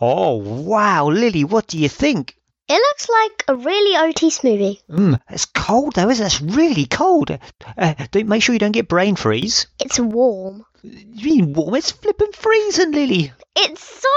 Oh, 0.00 0.36
wow, 0.36 1.08
Lily, 1.08 1.44
what 1.44 1.66
do 1.66 1.78
you 1.78 1.88
think? 1.88 2.36
It 2.68 2.74
looks 2.74 3.08
like 3.08 3.44
a 3.48 3.56
really 3.56 3.96
oaty 3.96 4.28
smoothie. 4.30 4.80
Mmm, 4.88 5.20
it's 5.28 5.44
cold 5.44 5.94
though, 5.94 6.08
isn't 6.08 6.24
it? 6.24 6.28
It's 6.28 6.40
really 6.40 6.86
cold. 6.86 7.36
Uh, 7.76 7.94
don't 8.12 8.28
make 8.28 8.42
sure 8.42 8.52
you 8.52 8.60
don't 8.60 8.70
get 8.72 8.86
brain 8.88 9.16
freeze. 9.16 9.66
It's 9.80 9.98
warm. 9.98 10.64
You 10.82 11.30
mean 11.42 11.52
warm? 11.52 11.74
It's 11.74 11.90
flipping 11.90 12.32
freezing, 12.32 12.92
Lily. 12.92 13.32
It's 13.56 13.82
so 13.82 14.08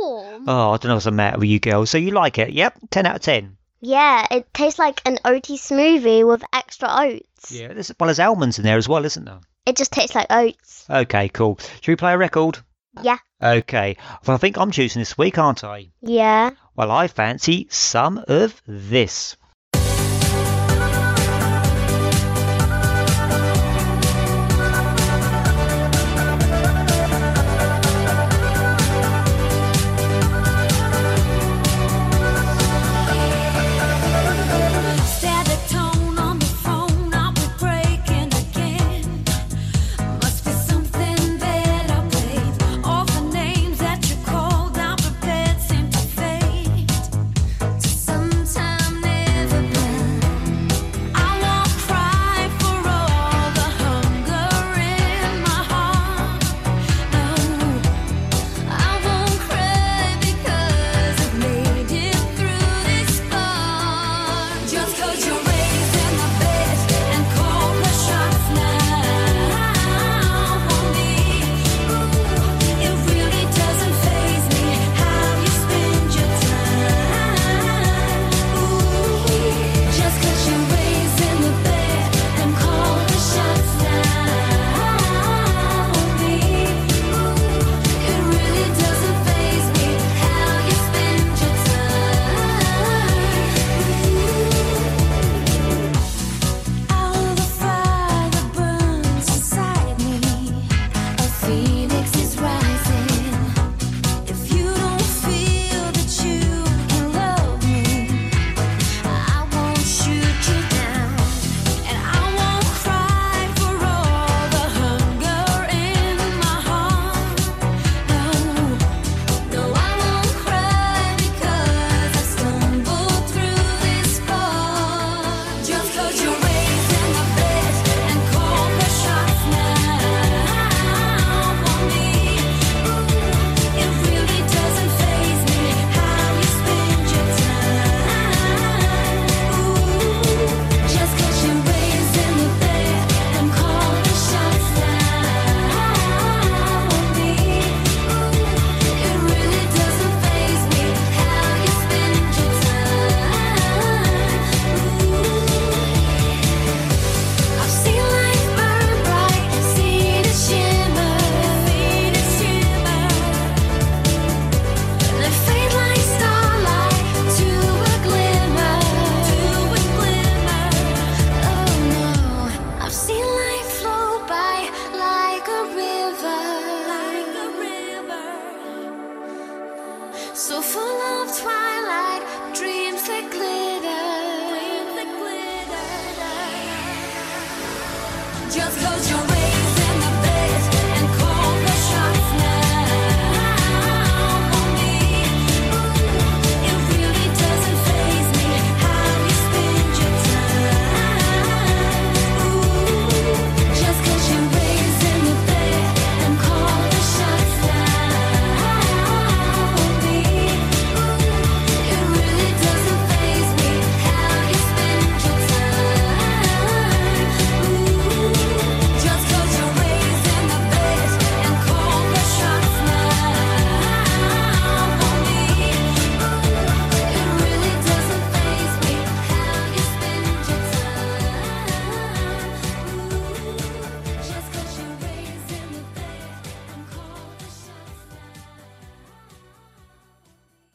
warm. 0.00 0.44
Oh, 0.46 0.72
I 0.72 0.76
don't 0.76 0.88
know 0.90 0.94
what's 0.94 1.06
the 1.06 1.10
matter 1.10 1.38
with 1.38 1.48
you 1.48 1.58
girls. 1.58 1.88
So 1.90 1.96
you 1.98 2.10
like 2.10 2.38
it? 2.38 2.50
Yep, 2.50 2.78
ten 2.90 3.06
out 3.06 3.16
of 3.16 3.22
ten. 3.22 3.56
Yeah, 3.80 4.26
it 4.30 4.52
tastes 4.54 4.78
like 4.78 5.00
an 5.06 5.18
oaty 5.24 5.56
smoothie 5.56 6.26
with 6.26 6.44
extra 6.52 6.88
oats. 6.88 7.50
Yeah, 7.50 7.68
there's 7.72 7.90
well, 7.98 8.08
there's 8.08 8.20
almonds 8.20 8.58
in 8.58 8.64
there 8.64 8.76
as 8.76 8.88
well, 8.88 9.04
isn't 9.04 9.24
there? 9.24 9.40
It 9.64 9.76
just 9.76 9.90
tastes 9.90 10.14
like 10.14 10.30
oats. 10.30 10.86
Okay, 10.88 11.28
cool. 11.30 11.58
Should 11.80 11.92
we 11.92 11.96
play 11.96 12.12
a 12.12 12.18
record? 12.18 12.58
Yeah. 13.00 13.18
Okay. 13.42 13.96
Well, 14.26 14.34
I 14.34 14.38
think 14.38 14.58
I'm 14.58 14.70
choosing 14.70 15.00
this 15.00 15.16
week, 15.16 15.38
aren't 15.38 15.64
I? 15.64 15.90
Yeah. 16.02 16.50
Well, 16.76 16.90
I 16.90 17.08
fancy 17.08 17.66
some 17.70 18.22
of 18.28 18.60
this. 18.66 19.36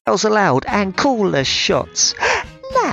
Bells 0.08 0.24
aloud 0.24 0.64
and 0.70 0.96
call 0.96 1.32
the 1.32 1.44
shots. 1.44 2.16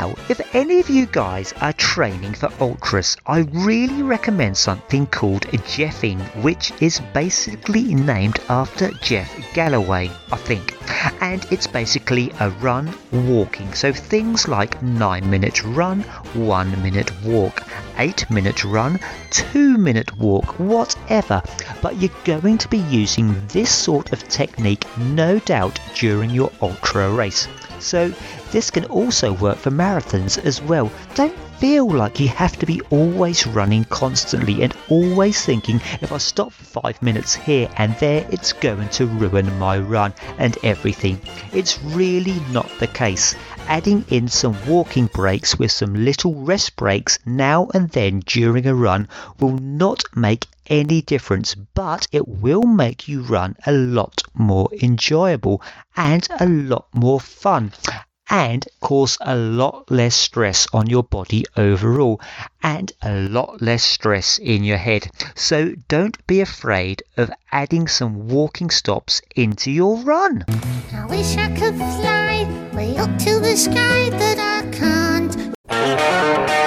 Now, 0.05 0.15
if 0.29 0.55
any 0.55 0.81
of 0.81 0.91
you 0.91 1.07
guys 1.07 1.55
are 1.63 1.73
training 1.73 2.35
for 2.35 2.51
ultras, 2.61 3.17
I 3.27 3.39
really 3.39 4.03
recommend 4.03 4.55
something 4.55 5.07
called 5.07 5.47
Jeffing, 5.47 6.21
which 6.43 6.75
is 6.83 7.01
basically 7.15 7.95
named 7.95 8.39
after 8.51 8.91
Jeff 9.01 9.35
Galloway, 9.55 10.11
I 10.31 10.37
think. 10.37 10.77
And 11.23 11.47
it's 11.51 11.67
basically 11.67 12.31
a 12.39 12.51
run 12.51 12.95
walking. 13.13 13.73
So 13.73 13.95
things 13.95 14.47
like 14.47 14.83
9 14.83 15.31
minute 15.31 15.65
run, 15.65 16.03
1 16.35 16.83
minute 16.83 17.11
walk, 17.23 17.63
8 17.97 18.31
minute 18.31 18.63
run, 18.63 19.01
2 19.31 19.79
minute 19.79 20.19
walk, 20.19 20.59
whatever. 20.59 21.43
But 21.81 21.97
you're 21.97 22.21
going 22.25 22.59
to 22.59 22.69
be 22.69 22.85
using 22.91 23.35
this 23.49 23.71
sort 23.71 24.13
of 24.13 24.29
technique, 24.29 24.85
no 24.99 25.39
doubt, 25.39 25.81
during 25.95 26.29
your 26.29 26.53
ultra 26.61 27.11
race. 27.11 27.49
So 27.79 28.13
this 28.55 28.71
can 28.71 28.85
also 28.85 29.33
work 29.33 29.59
for 29.59 29.73
marathons 29.73 30.39
as 30.39 30.63
well. 30.63 30.89
Don't 31.17 31.37
feel 31.59 31.91
like 31.91 32.21
you 32.21 32.29
have 32.29 32.57
to 32.57 32.67
be 32.67 32.81
always 32.91 33.49
running 33.49 33.83
constantly 33.87 34.63
and 34.63 34.73
always 34.89 35.45
thinking 35.45 35.81
if 36.01 36.13
I 36.13 36.19
stop 36.19 36.53
for 36.53 36.81
five 36.81 37.03
minutes 37.03 37.35
here 37.35 37.69
and 37.79 37.97
there, 37.99 38.25
it's 38.31 38.53
going 38.53 38.89
to 38.91 39.07
ruin 39.07 39.59
my 39.59 39.81
run 39.81 40.15
and 40.39 40.57
everything. 40.63 41.21
It's 41.53 41.83
really 41.83 42.41
not 42.53 42.71
the 42.79 42.87
case. 42.87 43.35
Adding 43.67 44.05
in 44.11 44.29
some 44.29 44.57
walking 44.69 45.07
breaks 45.07 45.59
with 45.59 45.73
some 45.73 46.05
little 46.05 46.37
rest 46.37 46.77
breaks 46.77 47.19
now 47.27 47.67
and 47.75 47.91
then 47.91 48.21
during 48.25 48.69
a 48.69 48.75
run 48.75 49.09
will 49.41 49.59
not 49.59 50.05
make 50.15 50.47
any 50.69 51.03
difference, 51.03 51.57
but 51.57 52.07
it 52.13 52.29
will 52.29 52.63
make 52.63 53.09
you 53.09 53.23
run 53.23 53.57
a 53.67 53.73
lot 53.73 54.23
more 54.33 54.69
enjoyable 54.81 55.61
and 55.97 56.29
a 56.39 56.47
lot 56.47 56.87
more 56.95 57.19
fun 57.19 57.73
and 58.31 58.67
cause 58.81 59.19
a 59.21 59.37
lot 59.37 59.91
less 59.91 60.15
stress 60.15 60.67
on 60.73 60.89
your 60.89 61.03
body 61.03 61.45
overall 61.57 62.21
and 62.63 62.93
a 63.03 63.21
lot 63.29 63.61
less 63.61 63.83
stress 63.83 64.39
in 64.39 64.65
your 64.65 64.79
head. 64.79 65.09
So 65.35 65.75
don't 65.89 66.27
be 66.27 66.41
afraid 66.41 67.03
of 67.17 67.31
adding 67.53 67.89
some 67.89 68.29
walking 68.29 68.71
stops 68.71 69.21
into 69.37 69.71
your 69.71 69.97
run. 69.99 70.45
I 70.93 71.07
wish 71.07 71.37
I 71.37 71.49
could 71.55 71.77
fly 71.77 72.71
way 72.73 72.97
up 72.97 73.17
to 73.21 73.41
the 73.41 73.57
sky 73.57 74.11
that 74.11 74.39
I 74.39 74.71
can't. 74.71 76.64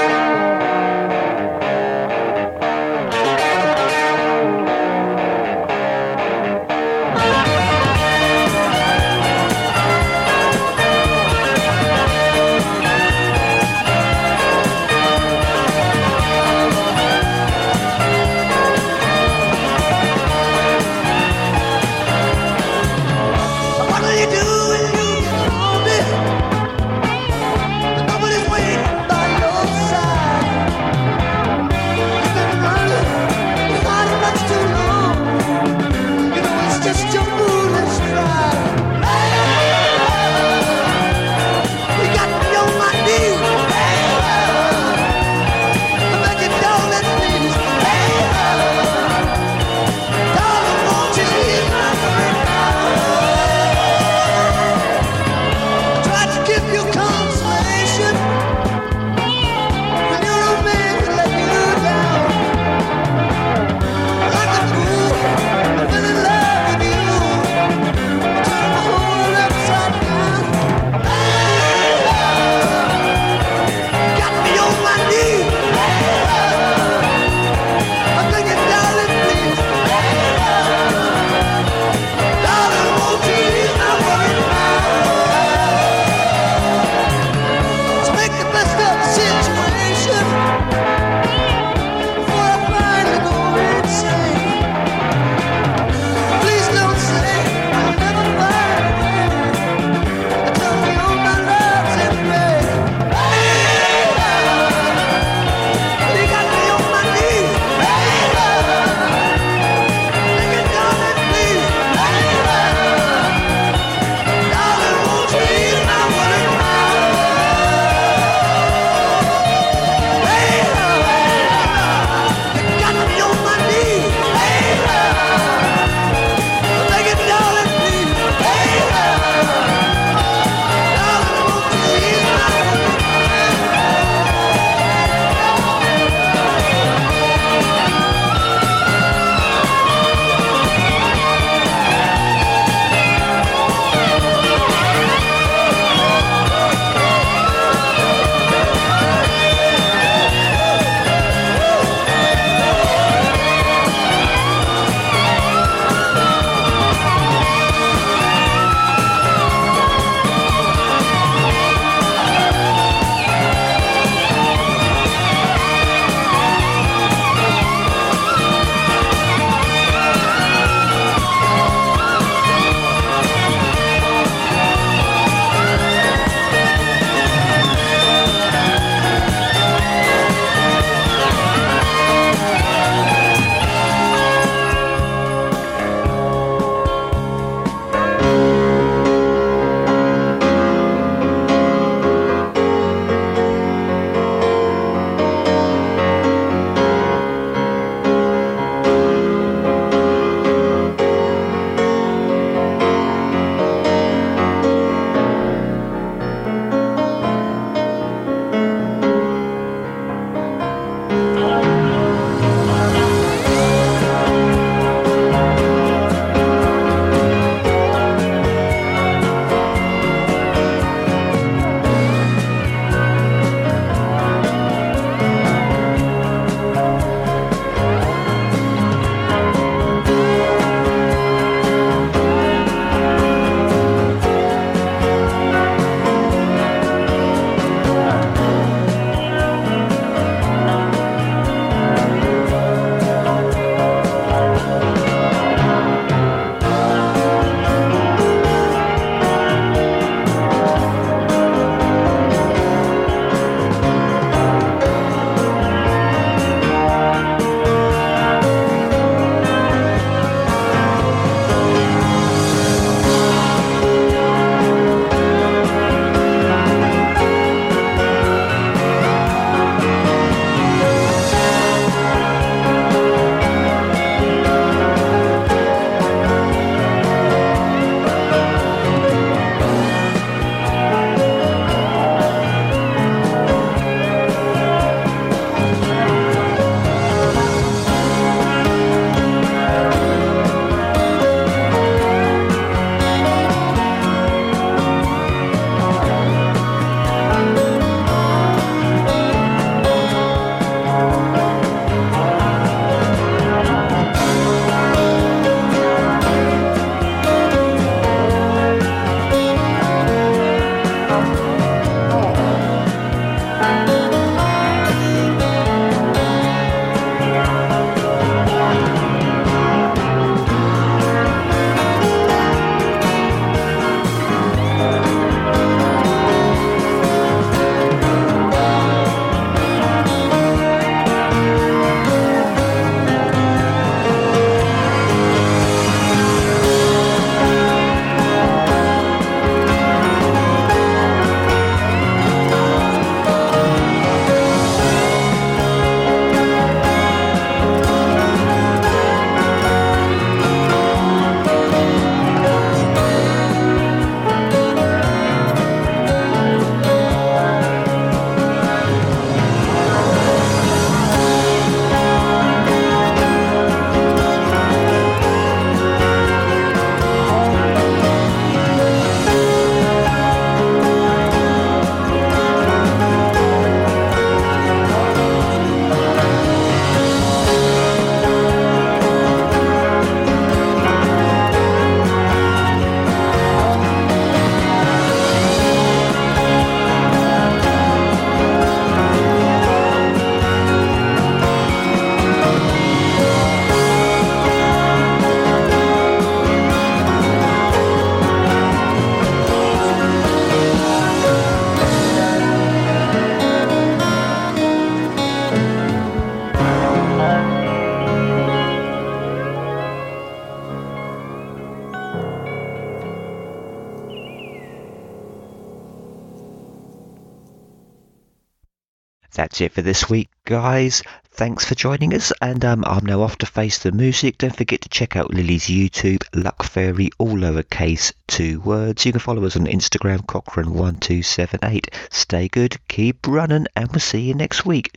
That's 419.58 419.72
it 419.72 419.74
for 419.74 419.82
this 419.82 420.08
week, 420.08 420.30
guys. 420.46 421.02
Thanks 421.32 421.66
for 421.66 421.74
joining 421.74 422.14
us, 422.14 422.32
and 422.44 422.64
um, 422.64 422.84
I'm 422.86 423.04
now 423.04 423.24
off 423.24 423.40
to 423.40 423.48
face 423.48 423.80
the 423.80 423.92
music. 423.92 424.38
Don't 424.38 424.56
forget 424.56 424.82
to 424.82 424.90
check 424.90 425.16
out 425.16 425.34
Lily's 425.34 425.66
YouTube, 425.66 426.22
Luck 426.36 426.62
Fairy, 426.62 427.10
all 427.18 427.36
lowercase, 427.36 428.14
two 428.28 428.60
words. 428.60 429.04
You 429.04 429.14
can 429.14 429.20
follow 429.20 429.44
us 429.46 429.56
on 429.56 429.66
Instagram, 429.66 430.28
Cochrane1278. 430.28 431.92
Stay 432.12 432.48
good, 432.50 432.78
keep 432.88 433.26
running, 433.26 433.66
and 433.76 433.90
we'll 433.92 434.00
see 434.00 434.22
you 434.22 434.36
next 434.36 434.64
week. 434.64 434.92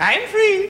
I'm 0.00 0.26
free. 0.28 0.52